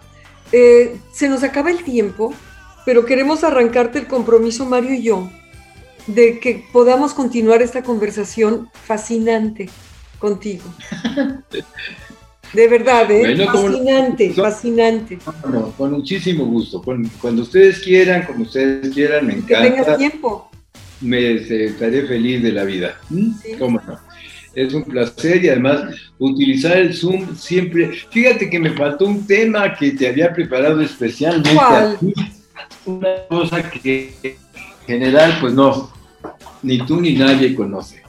Eh, 0.52 0.98
se 1.14 1.30
nos 1.30 1.44
acaba 1.44 1.72
el 1.72 1.84
tiempo, 1.84 2.34
pero 2.86 3.06
queremos 3.06 3.44
arrancarte 3.44 4.00
el 4.00 4.08
compromiso, 4.08 4.66
Mario 4.66 4.94
y 4.94 5.04
yo, 5.04 5.30
de 6.08 6.40
que 6.40 6.66
podamos 6.72 7.14
continuar 7.14 7.62
esta 7.62 7.84
conversación 7.84 8.70
fascinante 8.74 9.70
contigo. 10.20 10.64
De 12.54 12.68
verdad, 12.68 13.10
¿eh? 13.10 13.46
fascinante, 13.46 14.34
fascinante. 14.34 15.20
con 15.78 15.92
muchísimo 15.92 16.46
gusto. 16.46 16.82
cuando 17.22 17.44
ustedes 17.44 17.80
quieran, 17.80 18.24
como 18.24 18.44
ustedes 18.44 18.94
quieran, 18.94 19.26
me 19.28 19.34
encanta. 19.34 19.64
Que 19.64 19.70
tengas 19.70 19.98
tiempo. 19.98 20.52
Me 21.00 21.36
estaré 21.36 22.06
feliz 22.06 22.44
de 22.44 22.52
la 22.52 22.64
vida. 22.64 23.00
¿Mm? 23.10 23.32
¿Cómo 23.58 23.82
no? 23.88 23.98
Es 24.54 24.74
un 24.74 24.84
placer 24.84 25.44
y 25.46 25.50
además 25.50 25.96
utilizar 26.20 26.78
el 26.78 26.94
Zoom 26.94 27.36
siempre. 27.38 27.92
Fíjate 28.12 28.50
que 28.50 28.60
me 28.60 28.72
faltó 28.72 29.06
un 29.06 29.26
tema 29.26 29.74
que 29.76 29.92
te 29.92 30.10
había 30.10 30.34
preparado 30.34 30.82
especialmente. 30.82 31.56
¿Cuál? 31.56 31.98
Una 32.86 33.28
cosa 33.30 33.70
que 33.70 34.36
general, 34.86 35.38
pues 35.40 35.54
no, 35.54 35.92
ni 36.62 36.86
tú 36.86 37.00
ni 37.00 37.14
nadie 37.14 37.56
conoce. 37.56 38.02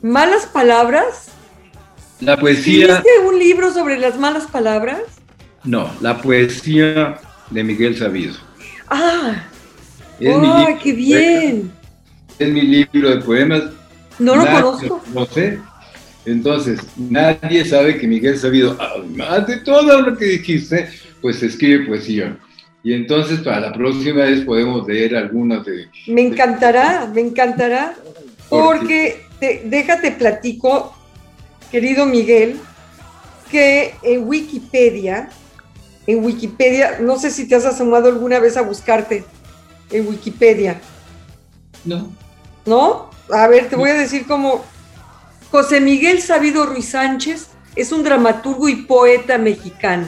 ¿Malas 0.00 0.46
palabras? 0.46 1.27
La 2.20 2.36
poesía. 2.36 2.96
¿Viste 2.96 3.10
un 3.26 3.38
libro 3.38 3.72
sobre 3.72 3.98
las 3.98 4.18
malas 4.18 4.46
palabras? 4.46 5.02
No, 5.64 5.90
la 6.00 6.20
poesía 6.20 7.18
de 7.50 7.64
Miguel 7.64 7.96
Sabido. 7.96 8.34
Ah, 8.88 9.44
¡Oh, 10.26 10.78
qué 10.82 10.92
bien! 10.92 11.70
Es 12.38 12.48
mi 12.48 12.62
libro 12.62 13.10
de 13.10 13.18
poemas. 13.18 13.62
No 14.18 14.34
lo 14.34 14.46
conozco. 14.46 15.02
No 15.14 15.26
sé. 15.26 15.60
Entonces, 16.24 16.80
nadie 16.96 17.64
sabe 17.64 17.98
que 17.98 18.06
Miguel 18.06 18.38
Sabido, 18.38 18.76
además 18.80 19.46
de 19.46 19.58
todo 19.58 20.02
lo 20.02 20.16
que 20.16 20.24
dijiste, 20.24 20.88
pues 21.20 21.42
escribe 21.42 21.86
poesía. 21.86 22.36
Y 22.82 22.94
entonces 22.94 23.40
para 23.40 23.60
la 23.60 23.72
próxima 23.72 24.24
vez 24.24 24.40
podemos 24.44 24.86
leer 24.86 25.16
algunas 25.16 25.64
de... 25.64 25.88
Me 26.06 26.22
encantará, 26.22 27.10
me 27.12 27.20
encantará, 27.20 27.94
porque 28.48 29.24
déjate 29.64 30.12
platico, 30.12 30.94
querido 31.70 32.06
Miguel, 32.06 32.60
que 33.50 33.94
en 34.02 34.26
Wikipedia, 34.28 35.30
en 36.06 36.24
Wikipedia, 36.24 36.98
no 37.00 37.18
sé 37.18 37.30
si 37.30 37.46
te 37.48 37.54
has 37.54 37.64
asomado 37.64 38.08
alguna 38.08 38.38
vez 38.38 38.56
a 38.56 38.62
buscarte 38.62 39.24
en 39.90 40.06
Wikipedia. 40.08 40.80
No. 41.84 42.10
¿No? 42.66 43.10
A 43.32 43.46
ver, 43.48 43.68
te 43.68 43.76
voy 43.76 43.90
a 43.90 43.94
decir 43.94 44.26
como 44.26 44.64
José 45.50 45.80
Miguel 45.80 46.20
Sabido 46.22 46.66
Ruiz 46.66 46.90
Sánchez 46.90 47.48
es 47.76 47.92
un 47.92 48.02
dramaturgo 48.02 48.68
y 48.68 48.76
poeta 48.76 49.38
mexicano 49.38 50.06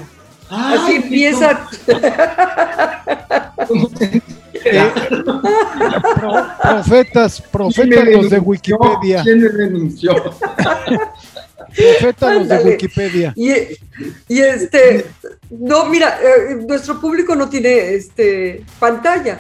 Así 0.50 0.96
empieza. 0.96 1.66
Pro- 6.16 6.46
profetas, 6.62 7.40
profetas 7.40 7.74
¿Quién 7.74 8.04
me 8.04 8.16
los 8.16 8.30
de? 8.30 8.38
Wikipedia. 8.40 9.22
¿Quién 9.22 9.40
me 9.40 9.48
denunció? 9.48 10.12
Profetas 11.76 12.34
los 12.34 12.48
de. 12.48 12.56
Wikipedia. 12.70 13.32
Y, 13.36 13.50
y 14.28 14.40
este, 14.40 15.06
no, 15.50 15.86
mira, 15.86 16.18
eh, 16.22 16.56
nuestro 16.66 17.00
público 17.00 17.34
no 17.34 17.48
tiene 17.48 17.94
este 17.94 18.64
pantalla, 18.78 19.38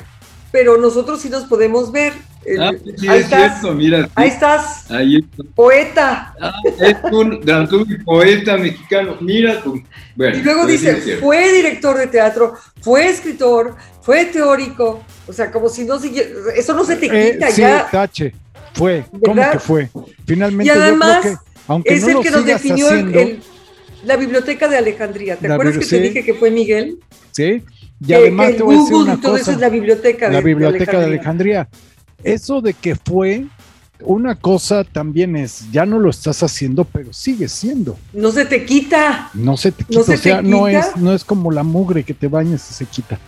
pero 0.52 0.76
nosotros 0.76 1.20
sí 1.20 1.28
nos 1.28 1.44
podemos 1.44 1.90
ver. 1.92 2.12
El- 2.44 2.62
Ah, 2.62 2.70
sí, 2.96 3.06
ahí 3.06 3.18
es 3.18 3.24
estás, 3.24 3.60
cierto, 3.60 3.74
mira. 3.76 4.04
sí. 4.06 4.12
ahí 4.14 4.28
estás, 4.28 4.90
Ahí 4.90 5.16
está. 5.16 5.42
poeta. 5.54 6.34
Ah, 6.40 6.52
es 6.80 6.96
un 7.12 7.38
dramaturgo 7.40 7.84
poeta 8.04 8.56
mexicano. 8.56 9.18
Mira 9.20 9.62
tú. 9.62 9.82
Bueno, 10.16 10.38
Y 10.38 10.42
luego 10.42 10.66
dice, 10.66 11.18
fue 11.18 11.52
director 11.52 11.98
de 11.98 12.06
teatro, 12.06 12.54
fue 12.80 13.08
escritor, 13.10 13.76
fue 14.00 14.24
teórico, 14.24 15.04
o 15.26 15.32
sea, 15.34 15.50
como 15.52 15.68
si 15.68 15.84
no 15.84 15.98
siguiera, 15.98 16.30
eso 16.56 16.72
no 16.72 16.82
se 16.84 16.96
te 16.96 17.06
Eh, 17.06 17.32
quita 17.32 17.50
sí, 17.50 17.60
ya. 17.60 17.86
Tache. 17.90 18.32
Fue. 18.72 19.04
¿Cómo 19.22 19.50
que 19.52 19.58
fue? 19.58 19.90
Finalmente 20.26 20.64
Y 20.72 20.76
además, 20.76 21.16
yo 21.16 21.20
creo 21.22 21.34
que, 21.34 21.49
aunque 21.70 21.94
Es 21.94 22.02
no 22.02 22.08
el 22.08 22.14
lo 22.14 22.22
que 22.22 22.30
nos 22.32 22.44
definió 22.44 22.88
el- 22.90 22.94
haciendo, 22.94 23.20
el- 23.20 23.40
la 24.04 24.16
biblioteca 24.16 24.66
de 24.68 24.76
Alejandría. 24.76 25.36
¿Te 25.36 25.52
acuerdas 25.52 25.78
que 25.78 25.86
te 25.86 26.00
dije 26.00 26.24
que 26.24 26.34
fue 26.34 26.50
Miguel? 26.50 26.98
¿sí? 27.30 27.62
Y 28.00 28.06
Que- 28.06 28.14
además 28.16 28.56
te 28.56 28.62
voy 28.64 28.76
a 28.76 28.78
decir 28.80 28.94
una 28.96 29.20
todo 29.20 29.36
eso 29.36 29.52
es 29.52 29.58
la 29.60 29.68
biblioteca 29.68 30.26
de 30.26 30.32
la 30.32 30.40
biblioteca 30.40 30.98
de 30.98 31.04
Alejandría. 31.06 31.60
Alejandría. 31.60 32.34
Eso 32.34 32.60
de 32.60 32.74
que 32.74 32.96
fue 32.96 33.46
una 34.02 34.34
cosa 34.34 34.82
también 34.84 35.36
es, 35.36 35.70
ya 35.70 35.84
no 35.86 35.98
lo 36.00 36.10
estás 36.10 36.42
haciendo, 36.42 36.84
pero 36.84 37.12
sigue 37.12 37.48
siendo. 37.48 37.98
No 38.14 38.32
se 38.32 38.46
te 38.46 38.64
quita. 38.64 39.30
No 39.34 39.56
se 39.56 39.70
te 39.72 39.82
¿No 39.84 39.88
quita, 39.88 40.04
se 40.04 40.14
o 40.14 40.16
sea, 40.16 40.42
no 40.42 40.66
es, 40.66 40.96
no 40.96 41.12
es 41.12 41.22
como 41.22 41.50
la 41.52 41.62
mugre 41.62 42.02
que 42.02 42.14
te 42.14 42.26
bañas 42.26 42.68
y 42.70 42.74
se 42.74 42.86
quita. 42.86 43.18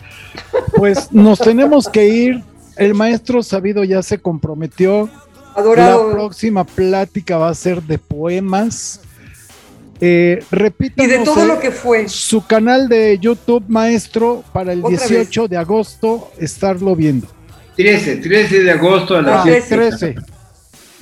Pues 0.75 1.11
nos 1.13 1.39
tenemos 1.39 1.87
que 1.87 2.07
ir. 2.09 2.43
El 2.75 2.95
maestro 2.95 3.43
sabido 3.43 3.83
ya 3.83 4.01
se 4.01 4.17
comprometió. 4.17 5.07
La 5.55 5.61
Adorado. 5.61 6.11
próxima 6.11 6.63
plática 6.63 7.37
va 7.37 7.49
a 7.49 7.53
ser 7.53 7.81
de 7.83 7.97
poemas. 7.97 9.01
Eh, 10.01 10.43
Y 10.97 11.05
de 11.07 11.19
todo 11.19 11.45
lo 11.45 11.59
que 11.59 11.71
fue. 11.71 12.09
su 12.09 12.45
canal 12.45 12.89
de 12.89 13.17
YouTube, 13.19 13.63
maestro, 13.69 14.43
para 14.51 14.73
el 14.73 14.79
Otra 14.83 14.89
18 15.07 15.47
de 15.47 15.55
agosto 15.57 16.31
estarlo 16.39 16.95
viendo. 16.95 17.27
13, 17.77 18.17
13 18.17 18.63
de 18.63 18.71
agosto 18.71 19.15
a 19.15 19.21
las 19.21 19.39
Ah, 19.39 19.41
7. 19.45 19.67
13. 19.69 20.15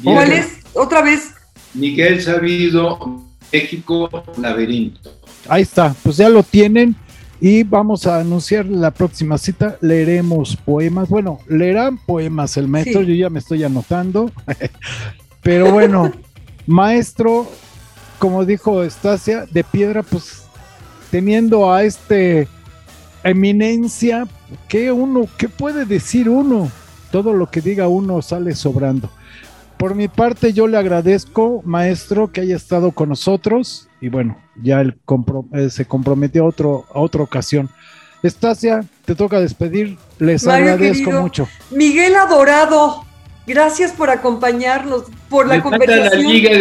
¿Cuál 0.04 0.32
es? 0.34 0.48
Otra 0.74 1.02
vez. 1.02 1.32
Miguel 1.74 2.22
Sabido, 2.22 3.24
México, 3.52 4.10
Laberinto. 4.38 5.18
Ahí 5.50 5.64
está, 5.64 5.96
pues 6.04 6.18
ya 6.18 6.30
lo 6.30 6.44
tienen 6.44 6.96
y 7.42 7.64
vamos 7.64 8.06
a 8.06 8.20
anunciar 8.20 8.68
la 8.68 8.92
próxima 8.92 9.38
cita. 9.40 9.76
Leeremos 9.82 10.56
poemas. 10.56 11.10
Bueno, 11.10 11.40
leerán 11.50 11.98
poemas 11.98 12.56
el 12.56 12.68
maestro, 12.68 13.02
Sí. 13.02 13.08
yo 13.08 13.14
ya 13.16 13.30
me 13.32 13.40
estoy 13.40 13.64
anotando. 13.64 14.32
Pero 15.42 15.72
bueno, 15.72 16.12
maestro, 16.68 17.48
como 18.20 18.46
dijo 18.46 18.84
Estacia, 18.84 19.48
de 19.52 19.64
piedra, 19.64 20.04
pues 20.04 20.44
teniendo 21.10 21.74
a 21.74 21.84
este 21.84 22.48
eminencia, 23.24 24.28
¿qué 24.68 24.92
uno, 24.92 25.26
qué 25.38 25.50
puede 25.50 25.86
decir 25.86 26.30
uno? 26.30 26.72
Todo 27.12 27.34
lo 27.34 27.50
que 27.50 27.62
diga 27.62 27.88
uno 27.88 28.22
sale 28.22 28.56
sobrando. 28.56 29.10
Por 29.82 29.96
mi 29.96 30.08
parte, 30.08 30.54
yo 30.54 30.68
le 30.68 30.78
agradezco, 30.78 31.64
maestro, 31.66 32.32
que 32.32 32.42
haya 32.42 32.56
estado 32.56 32.92
con 32.92 33.10
nosotros 33.10 33.88
y 34.00 34.10
bueno, 34.10 34.38
ya 34.62 34.80
él 34.80 34.96
compro- 35.08 35.48
eh, 35.54 35.72
se 35.72 35.86
comprometió 35.86 36.44
a, 36.44 36.50
otro, 36.50 36.86
a 36.94 37.00
otra 37.00 37.24
ocasión. 37.24 37.68
Estacia, 38.22 38.86
te 39.06 39.16
toca 39.16 39.40
despedir, 39.40 39.98
les 40.20 40.44
Mario, 40.46 40.74
agradezco 40.74 41.06
querido. 41.06 41.22
mucho. 41.24 41.48
Miguel 41.72 42.14
Adorado. 42.14 43.06
Gracias 43.48 43.92
por 43.92 44.12
acompañarnos, 44.12 45.06
por 45.28 45.48
la 45.48 45.54
Me 45.54 45.58
la 45.58 45.64
conversación. 45.64 46.28
liga 46.32 46.52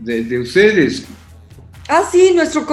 de, 0.00 0.40
ustedes. 0.40 1.04
Ah, 1.88 2.02
sí, 2.10 2.32
nuestro. 2.34 2.66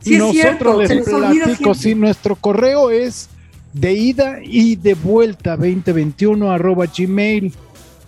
Sí, 0.00 0.14
es 0.14 0.18
Nosotros 0.18 0.32
cierto. 0.40 0.86
Se 0.86 0.94
les 0.94 1.04
platico, 1.04 1.74
sí, 1.74 1.94
nuestro 1.94 2.34
correo 2.34 2.90
es 2.90 3.28
de 3.72 3.92
ida 3.94 4.38
y 4.42 4.76
de 4.76 4.94
vuelta 4.94 5.56
2021 5.56 6.50
arroba 6.50 6.86
gmail. 6.86 7.52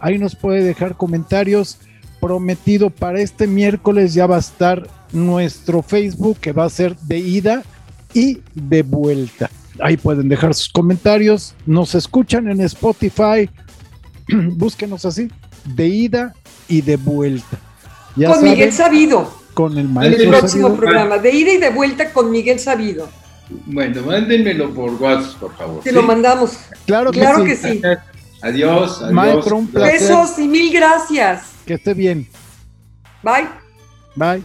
Ahí 0.01 0.19
nos 0.19 0.35
puede 0.35 0.63
dejar 0.65 0.97
comentarios. 0.97 1.79
Prometido 2.21 2.91
para 2.91 3.21
este 3.21 3.47
miércoles 3.49 4.15
ya 4.15 4.27
va 4.27 4.37
a 4.37 4.41
estar 4.41 4.89
nuestro 5.13 5.83
Facebook 5.83 6.39
que 6.41 6.53
va 6.53 6.65
a 6.65 6.71
ser 6.71 6.97
de 6.99 7.19
ida 7.19 7.63
y 8.15 8.39
de 8.55 8.83
vuelta. 8.83 9.51
Ahí 9.81 9.97
pueden 9.97 10.29
dejar 10.29 10.55
sus 10.55 10.69
comentarios. 10.69 11.55
Nos 11.67 11.95
escuchan 11.97 12.49
en 12.49 12.61
Spotify. 12.61 13.51
Búsquenos 14.53 15.05
así, 15.05 15.29
de 15.65 15.89
ida 15.89 16.35
y 16.69 16.83
de 16.83 16.97
vuelta. 16.97 17.59
Ya 18.15 18.29
Con 18.29 18.37
saben, 18.37 18.51
Miguel 18.53 18.73
Sabido. 18.73 19.35
con 19.55 19.73
el 19.73 19.87
En 19.87 19.93
maestro 19.95 20.23
el 20.25 20.29
próximo 20.29 20.69
Sabido. 20.69 20.81
programa. 20.81 21.19
De 21.19 21.35
ida 21.35 21.53
y 21.55 21.59
de 21.59 21.71
vuelta 21.71 22.13
con 22.13 22.31
Miguel 22.31 22.61
Sabido. 22.61 23.09
Bueno, 23.67 24.03
mándenmelo 24.03 24.73
por 24.75 24.95
WhatsApp, 24.95 25.37
por 25.41 25.57
favor. 25.57 25.83
Te 25.83 25.91
¿sí? 25.91 25.95
lo 25.95 26.03
mandamos. 26.03 26.59
Claro 26.87 27.11
que 27.11 27.21
Claro 27.21 27.39
sí. 27.39 27.45
que 27.45 27.57
sí. 27.57 27.83
Adiós, 28.43 29.03
adiós. 29.03 29.13
Maestro, 29.13 29.57
un 29.59 29.67
placer. 29.69 30.01
Besos 30.01 30.39
y 30.39 30.49
mil 30.49 30.73
gracias. 30.73 31.43
Que 31.65 31.75
esté 31.75 31.95
bien. 31.95 32.29
Bye. 33.23 33.49
Bye. 34.17 34.43